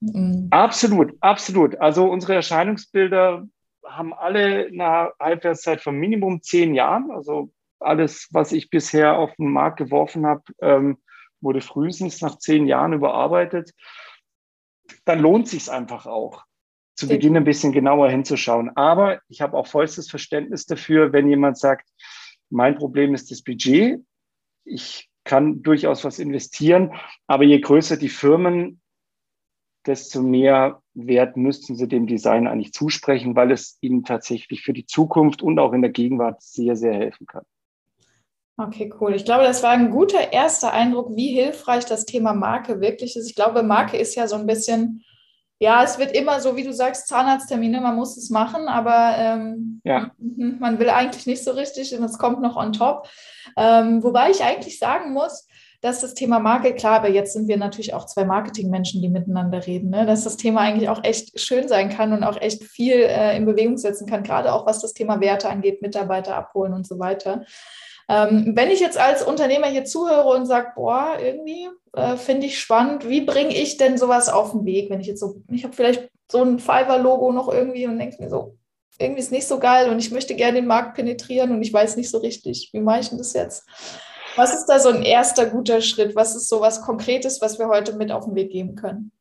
Mhm. 0.00 0.48
Absolut, 0.50 1.14
absolut. 1.20 1.80
Also 1.80 2.04
unsere 2.04 2.34
Erscheinungsbilder 2.34 3.48
haben 3.84 4.14
alle 4.14 4.66
eine 4.66 5.10
Halbwertszeit 5.18 5.80
von 5.80 5.96
Minimum 5.96 6.42
zehn 6.42 6.74
Jahren. 6.74 7.10
Also 7.10 7.50
alles, 7.80 8.28
was 8.30 8.52
ich 8.52 8.70
bisher 8.70 9.16
auf 9.16 9.34
den 9.36 9.50
Markt 9.50 9.78
geworfen 9.78 10.26
habe, 10.26 10.42
ähm, 10.60 10.98
wurde 11.40 11.62
frühestens 11.62 12.20
nach 12.20 12.38
zehn 12.38 12.66
Jahren 12.66 12.92
überarbeitet. 12.92 13.72
Dann 15.04 15.20
lohnt 15.20 15.48
sich 15.48 15.70
einfach 15.70 16.06
auch, 16.06 16.44
zu 16.94 17.08
Beginn 17.08 17.36
ein 17.36 17.44
bisschen 17.44 17.72
genauer 17.72 18.10
hinzuschauen. 18.10 18.70
Aber 18.76 19.20
ich 19.28 19.40
habe 19.40 19.56
auch 19.56 19.66
vollstes 19.66 20.10
Verständnis 20.10 20.66
dafür, 20.66 21.12
wenn 21.12 21.28
jemand 21.28 21.58
sagt, 21.58 21.88
mein 22.50 22.76
Problem 22.76 23.14
ist 23.14 23.30
das 23.30 23.42
Budget. 23.42 24.00
Ich 24.64 25.08
kann 25.24 25.62
durchaus 25.62 26.04
was 26.04 26.18
investieren, 26.18 26.92
aber 27.26 27.44
je 27.44 27.60
größer 27.60 27.96
die 27.96 28.08
Firmen, 28.08 28.80
desto 29.86 30.22
mehr 30.22 30.82
Wert 30.94 31.36
müssten 31.36 31.76
sie 31.76 31.88
dem 31.88 32.06
Design 32.06 32.46
eigentlich 32.46 32.72
zusprechen, 32.72 33.34
weil 33.34 33.50
es 33.50 33.78
ihnen 33.80 34.04
tatsächlich 34.04 34.62
für 34.62 34.72
die 34.72 34.86
Zukunft 34.86 35.42
und 35.42 35.58
auch 35.58 35.72
in 35.72 35.82
der 35.82 35.90
Gegenwart 35.90 36.42
sehr, 36.42 36.76
sehr 36.76 36.94
helfen 36.94 37.26
kann. 37.26 37.44
Okay, 38.58 38.92
cool. 39.00 39.14
Ich 39.14 39.24
glaube, 39.24 39.44
das 39.44 39.62
war 39.62 39.70
ein 39.70 39.90
guter 39.90 40.32
erster 40.32 40.72
Eindruck, 40.72 41.16
wie 41.16 41.28
hilfreich 41.28 41.86
das 41.86 42.04
Thema 42.04 42.34
Marke 42.34 42.80
wirklich 42.80 43.16
ist. 43.16 43.28
Ich 43.28 43.34
glaube, 43.34 43.62
Marke 43.62 43.96
ist 43.96 44.14
ja 44.14 44.28
so 44.28 44.36
ein 44.36 44.46
bisschen, 44.46 45.02
ja, 45.58 45.82
es 45.82 45.98
wird 45.98 46.14
immer 46.14 46.40
so, 46.40 46.54
wie 46.56 46.62
du 46.62 46.72
sagst, 46.72 47.08
Zahnarzttermine, 47.08 47.80
man 47.80 47.96
muss 47.96 48.16
es 48.16 48.28
machen, 48.28 48.68
aber 48.68 49.14
ähm, 49.16 49.80
ja. 49.84 50.10
man 50.18 50.78
will 50.78 50.90
eigentlich 50.90 51.26
nicht 51.26 51.42
so 51.42 51.52
richtig 51.52 51.96
und 51.96 52.04
es 52.04 52.18
kommt 52.18 52.42
noch 52.42 52.56
on 52.56 52.72
top. 52.72 53.08
Ähm, 53.56 54.02
wobei 54.02 54.30
ich 54.30 54.44
eigentlich 54.44 54.78
sagen 54.78 55.12
muss, 55.12 55.46
dass 55.80 56.00
das 56.00 56.14
Thema 56.14 56.38
Marke, 56.38 56.74
klar, 56.74 56.96
aber 56.96 57.08
jetzt 57.08 57.32
sind 57.32 57.48
wir 57.48 57.56
natürlich 57.56 57.92
auch 57.94 58.06
zwei 58.06 58.24
Marketingmenschen, 58.24 59.02
die 59.02 59.08
miteinander 59.08 59.66
reden, 59.66 59.90
ne? 59.90 60.06
dass 60.06 60.24
das 60.24 60.36
Thema 60.36 60.60
eigentlich 60.60 60.88
auch 60.88 61.02
echt 61.02 61.40
schön 61.40 61.66
sein 61.66 61.88
kann 61.88 62.12
und 62.12 62.22
auch 62.22 62.40
echt 62.40 62.62
viel 62.62 62.94
äh, 62.94 63.36
in 63.36 63.46
Bewegung 63.46 63.78
setzen 63.78 64.06
kann, 64.06 64.22
gerade 64.22 64.52
auch 64.52 64.64
was 64.64 64.80
das 64.80 64.92
Thema 64.92 65.20
Werte 65.20 65.48
angeht, 65.48 65.82
Mitarbeiter 65.82 66.36
abholen 66.36 66.72
und 66.72 66.86
so 66.86 67.00
weiter. 67.00 67.44
Ähm, 68.08 68.52
wenn 68.54 68.70
ich 68.70 68.80
jetzt 68.80 68.98
als 68.98 69.22
Unternehmer 69.22 69.68
hier 69.68 69.84
zuhöre 69.84 70.28
und 70.28 70.46
sage, 70.46 70.72
boah, 70.74 71.16
irgendwie 71.22 71.68
äh, 71.94 72.16
finde 72.16 72.46
ich 72.46 72.58
spannend, 72.58 73.08
wie 73.08 73.20
bringe 73.20 73.54
ich 73.54 73.76
denn 73.76 73.98
sowas 73.98 74.28
auf 74.28 74.52
den 74.52 74.64
Weg, 74.64 74.90
wenn 74.90 75.00
ich 75.00 75.06
jetzt 75.06 75.20
so, 75.20 75.36
ich 75.50 75.64
habe 75.64 75.74
vielleicht 75.74 76.10
so 76.30 76.42
ein 76.42 76.58
Fiverr-Logo 76.58 77.32
noch 77.32 77.52
irgendwie 77.52 77.86
und 77.86 77.98
denke 77.98 78.22
mir 78.22 78.28
so, 78.28 78.56
irgendwie 78.98 79.20
ist 79.20 79.32
nicht 79.32 79.46
so 79.46 79.58
geil 79.58 79.90
und 79.90 79.98
ich 79.98 80.10
möchte 80.10 80.34
gerne 80.34 80.60
den 80.60 80.66
Markt 80.66 80.94
penetrieren 80.94 81.52
und 81.52 81.62
ich 81.62 81.72
weiß 81.72 81.96
nicht 81.96 82.10
so 82.10 82.18
richtig, 82.18 82.70
wie 82.72 82.80
mache 82.80 83.00
ich 83.00 83.08
denn 83.08 83.18
das 83.18 83.32
jetzt? 83.32 83.66
Was 84.36 84.54
ist 84.54 84.66
da 84.66 84.78
so 84.78 84.88
ein 84.88 85.02
erster 85.02 85.46
guter 85.46 85.80
Schritt? 85.82 86.16
Was 86.16 86.34
ist 86.34 86.48
so 86.48 86.60
was 86.60 86.82
Konkretes, 86.82 87.40
was 87.40 87.58
wir 87.58 87.68
heute 87.68 87.94
mit 87.94 88.10
auf 88.10 88.24
den 88.24 88.34
Weg 88.34 88.50
geben 88.50 88.76
können? 88.76 89.12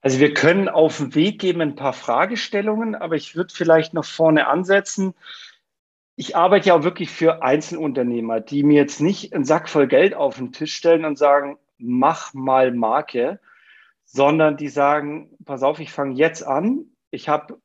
Also 0.00 0.20
wir 0.20 0.32
können 0.32 0.68
auf 0.68 0.98
den 0.98 1.14
Weg 1.14 1.40
geben 1.40 1.60
ein 1.60 1.74
paar 1.74 1.92
Fragestellungen, 1.92 2.94
aber 2.94 3.16
ich 3.16 3.36
würde 3.36 3.52
vielleicht 3.52 3.94
noch 3.94 4.04
vorne 4.04 4.46
ansetzen. 4.46 5.14
Ich 6.20 6.34
arbeite 6.34 6.70
ja 6.70 6.74
auch 6.74 6.82
wirklich 6.82 7.10
für 7.10 7.44
Einzelunternehmer, 7.44 8.40
die 8.40 8.64
mir 8.64 8.74
jetzt 8.74 9.00
nicht 9.00 9.32
einen 9.32 9.44
Sack 9.44 9.68
voll 9.68 9.86
Geld 9.86 10.14
auf 10.14 10.36
den 10.36 10.50
Tisch 10.50 10.74
stellen 10.74 11.04
und 11.04 11.16
sagen, 11.16 11.58
mach 11.78 12.34
mal 12.34 12.72
Marke, 12.74 13.38
sondern 14.04 14.56
die 14.56 14.66
sagen, 14.66 15.30
pass 15.44 15.62
auf, 15.62 15.78
ich 15.78 15.92
fange 15.92 16.16
jetzt 16.16 16.42
an. 16.44 16.86
Ich 17.12 17.28
habe 17.28 17.60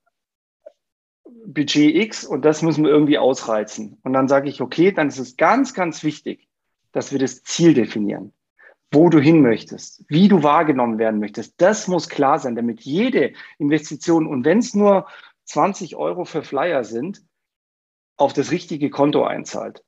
Budget 1.48 1.96
X 1.96 2.26
und 2.26 2.46
das 2.46 2.62
müssen 2.62 2.84
wir 2.84 2.92
irgendwie 2.92 3.18
ausreizen. 3.18 3.98
Und 4.04 4.14
dann 4.14 4.28
sage 4.28 4.50
ich, 4.50 4.62
okay, 4.62 4.92
dann 4.92 5.08
ist 5.08 5.18
es 5.18 5.36
ganz, 5.36 5.74
ganz 5.74 6.04
wichtig, 6.04 6.48
dass 6.92 7.12
wir 7.12 7.18
das 7.18 7.42
Ziel 7.42 7.74
definieren. 7.74 8.34
wo 8.94 9.10
du 9.10 9.20
hin 9.20 9.42
möchtest, 9.42 10.06
wie 10.08 10.28
du 10.28 10.44
wahrgenommen 10.44 11.00
werden 11.00 11.20
möchtest. 11.20 11.60
Das 11.60 11.88
muss 11.88 12.10
klar 12.10 12.38
sein, 12.40 12.56
damit 12.56 12.82
jede 12.82 13.34
Investition, 13.58 14.28
und 14.28 14.46
wenn 14.46 14.60
es 14.60 14.76
nur 14.76 15.08
20 15.46 15.96
Euro 15.96 16.26
für 16.26 16.44
Flyer 16.44 16.84
sind, 16.84 17.24
auf 18.18 18.34
das 18.34 18.52
richtige 18.52 18.90
Konto 18.90 19.24
einzahlt. 19.24 19.84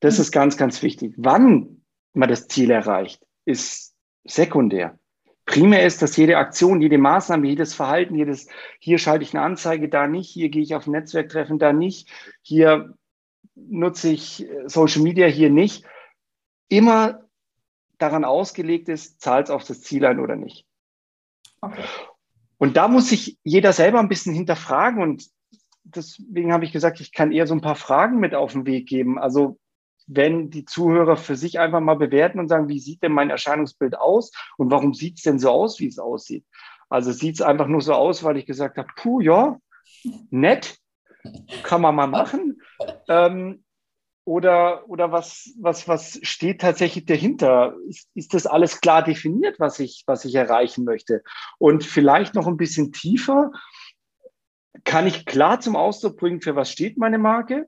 Das 0.00 0.16
mhm. 0.16 0.22
ist 0.22 0.32
ganz, 0.32 0.56
ganz 0.56 0.82
wichtig. 0.82 1.14
Wann 1.16 1.82
man 2.14 2.28
das 2.28 2.48
Ziel 2.48 2.70
erreicht, 2.70 3.24
ist 3.44 3.94
sekundär. 4.24 4.98
Primär 5.44 5.86
ist, 5.86 6.02
dass 6.02 6.16
jede 6.16 6.36
Aktion, 6.36 6.82
jede 6.82 6.98
Maßnahme, 6.98 7.46
jedes 7.48 7.74
Verhalten, 7.74 8.14
jedes, 8.14 8.48
hier 8.80 8.98
schalte 8.98 9.24
ich 9.24 9.34
eine 9.34 9.42
Anzeige, 9.42 9.88
da 9.88 10.06
nicht, 10.06 10.28
hier 10.28 10.50
gehe 10.50 10.62
ich 10.62 10.74
auf 10.74 10.86
ein 10.86 10.90
Netzwerktreffen, 10.90 11.58
da 11.58 11.72
nicht, 11.72 12.10
hier 12.42 12.94
nutze 13.54 14.10
ich 14.10 14.46
Social 14.66 15.02
Media, 15.02 15.26
hier 15.26 15.48
nicht, 15.48 15.86
immer 16.68 17.24
daran 17.96 18.24
ausgelegt 18.24 18.90
ist, 18.90 19.22
zahlt 19.22 19.46
es 19.46 19.50
auf 19.50 19.64
das 19.64 19.80
Ziel 19.80 20.04
ein 20.04 20.20
oder 20.20 20.36
nicht. 20.36 20.66
Okay. 21.62 21.82
Und 22.58 22.76
da 22.76 22.88
muss 22.88 23.08
sich 23.08 23.38
jeder 23.42 23.72
selber 23.72 24.00
ein 24.00 24.08
bisschen 24.08 24.34
hinterfragen 24.34 25.02
und 25.02 25.28
deswegen 25.94 26.52
habe 26.52 26.64
ich 26.64 26.72
gesagt, 26.72 27.00
ich 27.00 27.12
kann 27.12 27.32
eher 27.32 27.46
so 27.46 27.54
ein 27.54 27.60
paar 27.60 27.76
Fragen 27.76 28.18
mit 28.20 28.34
auf 28.34 28.52
den 28.52 28.66
Weg 28.66 28.88
geben. 28.88 29.18
Also 29.18 29.58
wenn 30.06 30.50
die 30.50 30.64
Zuhörer 30.64 31.16
für 31.16 31.36
sich 31.36 31.58
einfach 31.58 31.80
mal 31.80 31.96
bewerten 31.96 32.38
und 32.38 32.48
sagen, 32.48 32.68
wie 32.68 32.80
sieht 32.80 33.02
denn 33.02 33.12
mein 33.12 33.30
Erscheinungsbild 33.30 33.98
aus 33.98 34.32
und 34.56 34.70
warum 34.70 34.94
sieht 34.94 35.18
es 35.18 35.22
denn 35.22 35.38
so 35.38 35.50
aus, 35.50 35.80
wie 35.80 35.86
es 35.86 35.98
aussieht? 35.98 36.44
Also 36.88 37.12
sieht 37.12 37.34
es 37.34 37.42
einfach 37.42 37.66
nur 37.66 37.82
so 37.82 37.92
aus, 37.92 38.24
weil 38.24 38.38
ich 38.38 38.46
gesagt 38.46 38.78
habe, 38.78 38.88
puh, 38.96 39.20
ja, 39.20 39.58
nett, 40.30 40.78
kann 41.62 41.82
man 41.82 41.94
mal 41.94 42.06
machen. 42.06 42.62
Ähm, 43.08 43.64
oder, 44.24 44.86
oder 44.90 45.10
was, 45.10 45.54
was, 45.58 45.88
was 45.88 46.20
steht 46.22 46.60
tatsächlich 46.60 47.06
dahinter? 47.06 47.74
Ist, 47.88 48.10
ist 48.14 48.34
das 48.34 48.46
alles 48.46 48.82
klar 48.82 49.02
definiert, 49.02 49.58
was 49.58 49.80
ich, 49.80 50.04
was 50.06 50.26
ich 50.26 50.34
erreichen 50.34 50.84
möchte? 50.84 51.22
Und 51.58 51.82
vielleicht 51.82 52.34
noch 52.34 52.46
ein 52.46 52.58
bisschen 52.58 52.92
tiefer, 52.92 53.50
kann 54.84 55.06
ich 55.06 55.26
klar 55.26 55.60
zum 55.60 55.76
Ausdruck 55.76 56.16
bringen, 56.16 56.40
für 56.40 56.56
was 56.56 56.70
steht 56.70 56.98
meine 56.98 57.18
Marke? 57.18 57.66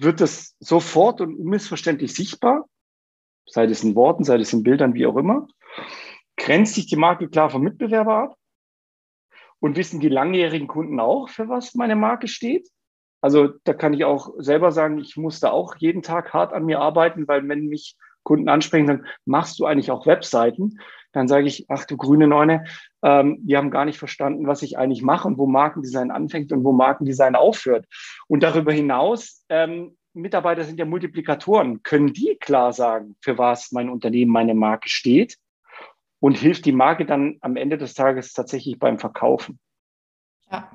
wird 0.00 0.20
das 0.20 0.56
sofort 0.60 1.20
und 1.20 1.38
unmissverständlich 1.38 2.14
sichtbar, 2.14 2.66
sei 3.46 3.64
es 3.64 3.84
in 3.84 3.94
Worten, 3.94 4.24
sei 4.24 4.36
es 4.36 4.52
in 4.52 4.62
Bildern, 4.62 4.94
wie 4.94 5.06
auch 5.06 5.16
immer. 5.16 5.46
Grenzt 6.36 6.74
sich 6.74 6.86
die 6.86 6.96
Marke 6.96 7.28
klar 7.28 7.50
vom 7.50 7.62
Mitbewerber 7.62 8.16
ab? 8.16 8.36
Und 9.58 9.76
wissen 9.76 10.00
die 10.00 10.08
langjährigen 10.08 10.68
Kunden 10.68 11.00
auch, 11.00 11.28
für 11.28 11.50
was 11.50 11.74
meine 11.74 11.96
Marke 11.96 12.28
steht? 12.28 12.66
Also 13.20 13.48
da 13.64 13.74
kann 13.74 13.92
ich 13.92 14.04
auch 14.04 14.32
selber 14.38 14.72
sagen, 14.72 14.98
ich 14.98 15.18
muss 15.18 15.40
da 15.40 15.50
auch 15.50 15.76
jeden 15.76 16.00
Tag 16.00 16.32
hart 16.32 16.54
an 16.54 16.64
mir 16.64 16.80
arbeiten, 16.80 17.28
weil 17.28 17.46
wenn 17.46 17.66
mich 17.66 17.96
Kunden 18.22 18.48
ansprechen, 18.48 18.86
dann 18.86 19.06
machst 19.26 19.58
du 19.58 19.66
eigentlich 19.66 19.90
auch 19.90 20.06
Webseiten? 20.06 20.80
Dann 21.12 21.28
sage 21.28 21.46
ich, 21.46 21.66
ach 21.68 21.84
du 21.84 21.96
grüne 21.96 22.26
Neune, 22.26 22.64
ähm, 23.02 23.38
die 23.42 23.56
haben 23.56 23.70
gar 23.70 23.84
nicht 23.84 23.98
verstanden, 23.98 24.46
was 24.46 24.62
ich 24.62 24.78
eigentlich 24.78 25.02
mache 25.02 25.26
und 25.26 25.38
wo 25.38 25.46
Markendesign 25.46 26.10
anfängt 26.10 26.52
und 26.52 26.64
wo 26.64 26.72
Markendesign 26.72 27.34
aufhört. 27.34 27.86
Und 28.28 28.42
darüber 28.42 28.72
hinaus, 28.72 29.44
ähm, 29.48 29.96
Mitarbeiter 30.12 30.64
sind 30.64 30.78
ja 30.78 30.84
Multiplikatoren. 30.84 31.82
Können 31.82 32.12
die 32.12 32.36
klar 32.40 32.72
sagen, 32.72 33.16
für 33.20 33.38
was 33.38 33.72
mein 33.72 33.88
Unternehmen, 33.88 34.32
meine 34.32 34.54
Marke 34.54 34.88
steht? 34.88 35.36
Und 36.18 36.36
hilft 36.36 36.66
die 36.66 36.72
Marke 36.72 37.06
dann 37.06 37.38
am 37.40 37.56
Ende 37.56 37.78
des 37.78 37.94
Tages 37.94 38.32
tatsächlich 38.32 38.78
beim 38.78 38.98
Verkaufen? 38.98 39.58
Ja, 40.50 40.70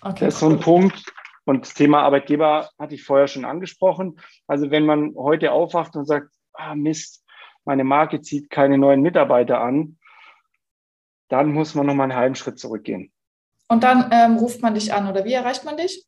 okay. 0.00 0.24
Das 0.24 0.34
ist 0.34 0.40
so 0.40 0.48
ein 0.48 0.60
Punkt. 0.60 1.12
Und 1.44 1.62
das 1.62 1.74
Thema 1.74 2.02
Arbeitgeber 2.02 2.68
hatte 2.78 2.94
ich 2.94 3.04
vorher 3.04 3.28
schon 3.28 3.44
angesprochen. 3.44 4.18
Also 4.46 4.70
wenn 4.70 4.84
man 4.84 5.14
heute 5.14 5.52
aufwacht 5.52 5.96
und 5.96 6.04
sagt, 6.04 6.30
ah 6.52 6.74
Mist, 6.74 7.24
meine 7.68 7.84
Marke 7.84 8.22
zieht 8.22 8.48
keine 8.48 8.78
neuen 8.78 9.02
Mitarbeiter 9.02 9.60
an, 9.60 9.98
dann 11.28 11.52
muss 11.52 11.74
man 11.74 11.84
nochmal 11.84 12.10
einen 12.10 12.18
halben 12.18 12.34
Schritt 12.34 12.58
zurückgehen. 12.58 13.12
Und 13.68 13.84
dann 13.84 14.08
ähm, 14.10 14.38
ruft 14.38 14.62
man 14.62 14.74
dich 14.74 14.94
an 14.94 15.06
oder 15.06 15.26
wie 15.26 15.34
erreicht 15.34 15.66
man 15.66 15.76
dich? 15.76 16.06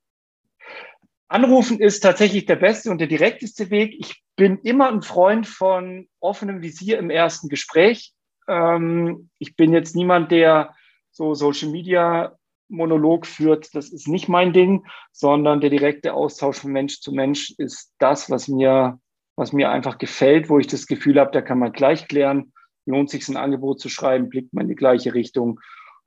Anrufen 1.29 1.79
ist 1.79 2.01
tatsächlich 2.01 2.46
der 2.46 2.57
beste 2.57 2.90
und 2.90 2.99
der 2.99 3.09
direkteste 3.09 3.68
Weg. 3.68 3.94
Ich 3.99 4.23
bin 4.37 4.59
immer 4.62 4.88
ein 4.88 5.03
Freund 5.03 5.46
von 5.46 6.09
offenem 6.18 6.62
Visier 6.62 6.99
im 6.99 7.11
ersten 7.11 7.51
Gespräch. 7.51 8.14
Ähm, 8.49 9.29
ich 9.38 9.55
bin 9.55 9.75
jetzt 9.75 9.94
niemand, 9.94 10.33
der 10.33 10.75
so 11.11 11.35
Social 11.35 11.68
Media 11.68 12.38
Monolog 12.68 13.27
führt. 13.27 13.75
Das 13.75 13.90
ist 13.90 14.09
nicht 14.09 14.31
mein 14.31 14.55
Ding, 14.55 14.87
sondern 15.12 15.61
der 15.61 15.68
direkte 15.68 16.14
Austausch 16.14 16.61
von 16.61 16.73
Mensch 16.73 17.01
zu 17.01 17.12
Mensch 17.12 17.53
ist 17.59 17.92
das, 17.99 18.31
was 18.31 18.49
mir 18.49 18.99
was 19.40 19.55
mir 19.55 19.70
einfach 19.70 19.96
gefällt, 19.96 20.50
wo 20.50 20.59
ich 20.59 20.66
das 20.66 20.87
Gefühl 20.87 21.18
habe, 21.18 21.31
da 21.31 21.40
kann 21.40 21.59
man 21.59 21.72
gleich 21.72 22.07
klären, 22.09 22.53
lohnt 22.85 23.09
sich 23.09 23.26
ein 23.26 23.38
Angebot 23.38 23.81
zu 23.81 23.88
schreiben, 23.88 24.29
blickt 24.29 24.53
man 24.53 24.64
in 24.64 24.68
die 24.68 24.74
gleiche 24.74 25.14
Richtung. 25.14 25.61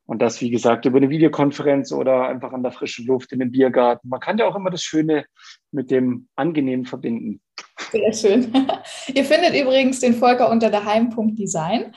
Und 0.06 0.22
das, 0.22 0.40
wie 0.40 0.52
gesagt, 0.52 0.86
über 0.86 0.98
eine 0.98 1.10
Videokonferenz 1.10 1.92
oder 1.94 2.28
einfach 2.28 2.54
an 2.54 2.62
der 2.62 2.72
frischen 2.72 3.08
Luft 3.08 3.32
in 3.32 3.42
einem 3.42 3.50
Biergarten. 3.50 4.08
Man 4.08 4.20
kann 4.20 4.38
ja 4.38 4.46
auch 4.46 4.56
immer 4.56 4.70
das 4.70 4.84
Schöne 4.84 5.26
mit 5.72 5.90
dem 5.90 6.28
Angenehmen 6.36 6.86
verbinden. 6.86 7.42
Sehr 7.92 8.14
schön. 8.14 8.54
Ihr 9.16 9.26
findet 9.26 9.60
übrigens 9.60 10.00
den 10.00 10.14
Volker 10.14 10.52
unter 10.52 10.70
daheim.design. 10.70 11.92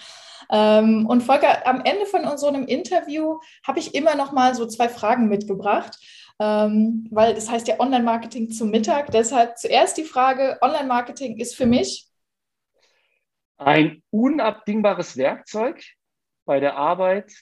Ähm, 0.51 1.05
und 1.07 1.23
Volker, 1.23 1.67
am 1.67 1.83
Ende 1.85 2.07
von 2.07 2.25
unserem 2.25 2.65
Interview 2.65 3.41
habe 3.67 3.79
ich 3.79 3.95
immer 3.95 4.15
noch 4.15 4.33
mal 4.33 4.55
so 4.55 4.65
zwei 4.65 4.89
Fragen 4.89 5.29
mitgebracht 5.29 5.99
ähm, 6.39 7.07
weil 7.11 7.35
das 7.35 7.51
heißt 7.51 7.69
ja 7.69 7.81
Online-Marketing 7.81 8.51
zum 8.51 8.71
Mittag. 8.71 9.11
Deshalb 9.11 9.59
zuerst 9.59 9.97
die 9.97 10.05
Frage, 10.05 10.59
Online-Marketing 10.61 11.39
ist 11.39 11.57
für 11.57 11.67
mich 11.67 12.09
ein 13.59 14.03
unabdingbares 14.11 15.17
Werkzeug 15.17 15.83
bei 16.45 16.61
der 16.61 16.77
Arbeit 16.77 17.33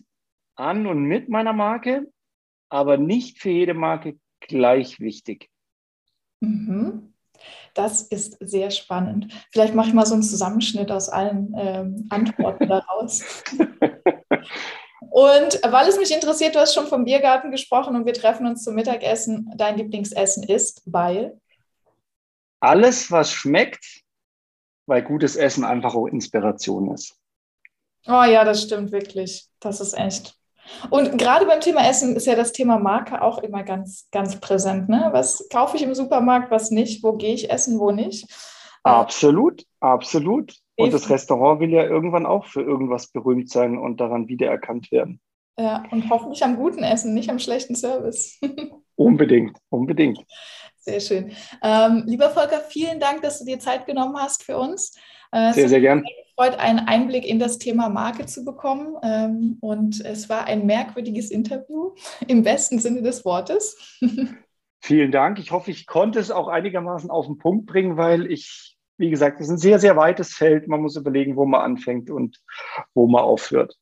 an 0.55 0.87
und 0.87 1.03
mit 1.03 1.29
meiner 1.29 1.53
Marke, 1.53 2.07
aber 2.69 2.97
nicht 2.97 3.41
für 3.41 3.51
jede 3.51 3.75
Marke 3.75 4.19
gleich 4.41 5.01
wichtig. 5.01 5.51
Mhm. 6.41 7.15
Das 7.75 8.03
ist 8.03 8.37
sehr 8.41 8.71
spannend. 8.71 9.33
Vielleicht 9.51 9.75
mache 9.75 9.89
ich 9.89 9.95
mal 9.95 10.07
so 10.07 10.15
einen 10.15 10.23
Zusammenschnitt 10.23 10.91
aus 10.93 11.09
allen 11.09 11.53
ähm, 11.59 12.07
Antworten 12.11 12.69
daraus. 12.69 13.43
Und 15.11 15.61
weil 15.63 15.89
es 15.89 15.99
mich 15.99 16.13
interessiert, 16.13 16.55
du 16.55 16.61
hast 16.61 16.75
schon 16.75 16.87
vom 16.87 17.05
Biergarten 17.05 17.51
gesprochen 17.51 17.97
und 17.97 18.07
wir 18.07 18.15
treffen 18.15 18.47
uns 18.47 18.65
zum 18.65 18.75
Mittagessen. 18.75 19.51
Dein 19.57 19.77
Lieblingsessen 19.77 20.43
ist, 20.43 20.83
weil? 20.87 21.41
Alles, 22.61 23.11
was 23.11 23.31
schmeckt, 23.33 24.03
weil 24.87 25.03
gutes 25.03 25.37
Essen 25.37 25.65
einfach 25.65 25.95
auch 25.95 26.07
Inspiration 26.07 26.93
ist. 26.93 27.17
Oh 28.07 28.25
ja, 28.25 28.45
das 28.45 28.63
stimmt 28.63 28.93
wirklich. 28.93 29.47
Das 29.61 29.81
ist 29.81 29.95
echt. 29.95 30.35
Und 30.91 31.19
gerade 31.19 31.47
beim 31.47 31.61
Thema 31.61 31.87
Essen 31.87 32.17
ist 32.17 32.27
ja 32.27 32.35
das 32.35 32.53
Thema 32.53 32.79
Marke 32.79 33.21
auch 33.21 33.39
immer 33.39 33.63
ganz, 33.63 34.09
ganz 34.11 34.41
präsent. 34.41 34.89
Ne? 34.89 35.09
Was 35.13 35.47
kaufe 35.51 35.77
ich 35.77 35.83
im 35.83 35.95
Supermarkt, 35.95 36.51
was 36.51 36.71
nicht? 36.71 37.03
Wo 37.03 37.15
gehe 37.15 37.35
ich 37.35 37.51
essen, 37.51 37.79
wo 37.79 37.91
nicht? 37.91 38.27
Absolut, 38.83 39.65
absolut. 39.81 40.55
Und 40.77 40.93
das 40.93 41.09
Restaurant 41.09 41.61
will 41.61 41.71
ja 41.71 41.85
irgendwann 41.85 42.27
auch 42.27 42.47
für 42.47 42.63
irgendwas 42.63 43.09
berühmt 43.09 43.49
sein 43.51 43.79
und 43.79 44.01
daran 44.01 44.29
wiedererkannt 44.29 44.91
werden. 44.91 45.21
Ja, 45.59 45.85
und 45.91 46.11
hoffentlich 46.11 46.43
am 46.43 46.57
guten 46.57 46.83
Essen, 46.83 47.15
nicht 47.15 47.31
am 47.31 47.39
schlechten 47.39 47.77
Service. 47.77 48.41
unbedingt, 48.97 49.57
unbedingt. 49.69 50.25
Sehr 50.79 51.01
schön. 51.01 51.33
Ähm, 51.63 52.03
lieber 52.07 52.31
Volker, 52.31 52.61
vielen 52.61 52.99
Dank, 52.99 53.23
dass 53.23 53.39
du 53.39 53.45
dir 53.45 53.59
Zeit 53.59 53.87
genommen 53.87 54.17
hast 54.19 54.43
für 54.43 54.59
uns. 54.59 54.95
Äh, 55.31 55.53
sehr, 55.53 55.69
sehr 55.69 55.81
gern. 55.81 56.05
Freut, 56.37 56.59
einen 56.59 56.81
Einblick 56.81 57.25
in 57.25 57.39
das 57.39 57.59
Thema 57.59 57.89
Marke 57.89 58.27
zu 58.27 58.45
bekommen. 58.45 58.97
Ähm, 59.03 59.59
und 59.61 60.05
es 60.05 60.29
war 60.29 60.45
ein 60.47 60.67
merkwürdiges 60.67 61.31
Interview 61.31 61.95
im 62.27 62.43
besten 62.43 62.81
Sinne 62.81 63.03
des 63.03 63.25
Wortes. 63.25 63.99
Vielen 64.81 65.13
Dank. 65.13 65.39
Ich 65.39 65.51
hoffe, 65.51 65.71
ich 65.71 65.87
konnte 65.87 66.19
es 66.19 66.31
auch 66.31 66.49
einigermaßen 66.49 67.11
auf 67.11 67.27
den 67.27 67.39
Punkt 67.39 67.65
bringen, 67.65 67.97
weil 67.97 68.31
ich 68.31 68.74
wie 68.97 69.11
gesagt, 69.11 69.41
es 69.41 69.47
ist 69.47 69.53
ein 69.53 69.59
sehr, 69.59 69.79
sehr 69.79 69.97
weites 69.97 70.35
Feld. 70.35 70.69
Man 70.69 70.83
muss 70.83 70.97
überlegen, 70.97 71.37
wo 71.37 71.45
man 71.45 71.61
anfängt 71.61 72.11
und 72.11 72.41
wo 72.95 73.07
man 73.07 73.23
aufhört. 73.23 73.77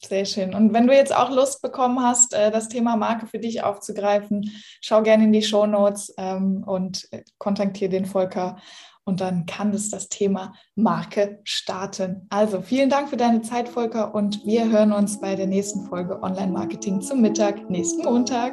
Sehr 0.00 0.24
schön. 0.24 0.54
Und 0.54 0.72
wenn 0.72 0.86
du 0.86 0.94
jetzt 0.94 1.14
auch 1.14 1.30
Lust 1.30 1.60
bekommen 1.60 2.00
hast, 2.00 2.32
äh, 2.32 2.52
das 2.52 2.68
Thema 2.68 2.96
Marke 2.96 3.26
für 3.26 3.40
dich 3.40 3.64
aufzugreifen, 3.64 4.48
schau 4.80 5.02
gerne 5.02 5.24
in 5.24 5.32
die 5.32 5.42
Show 5.42 5.66
Notes 5.66 6.14
ähm, 6.18 6.62
und 6.64 7.08
äh, 7.10 7.24
kontaktiere 7.38 7.90
den 7.90 8.06
Volker. 8.06 8.58
Und 9.04 9.20
dann 9.22 9.46
kann 9.46 9.72
es 9.72 9.90
das 9.90 10.08
Thema 10.08 10.52
Marke 10.76 11.40
starten. 11.42 12.26
Also 12.28 12.60
vielen 12.60 12.90
Dank 12.90 13.08
für 13.08 13.16
deine 13.16 13.40
Zeit, 13.40 13.68
Volker. 13.68 14.14
Und 14.14 14.44
wir 14.44 14.70
hören 14.70 14.92
uns 14.92 15.18
bei 15.18 15.34
der 15.34 15.46
nächsten 15.46 15.86
Folge 15.86 16.22
Online 16.22 16.52
Marketing 16.52 17.00
zum 17.00 17.22
Mittag, 17.22 17.70
nächsten 17.70 18.04
Montag. 18.04 18.52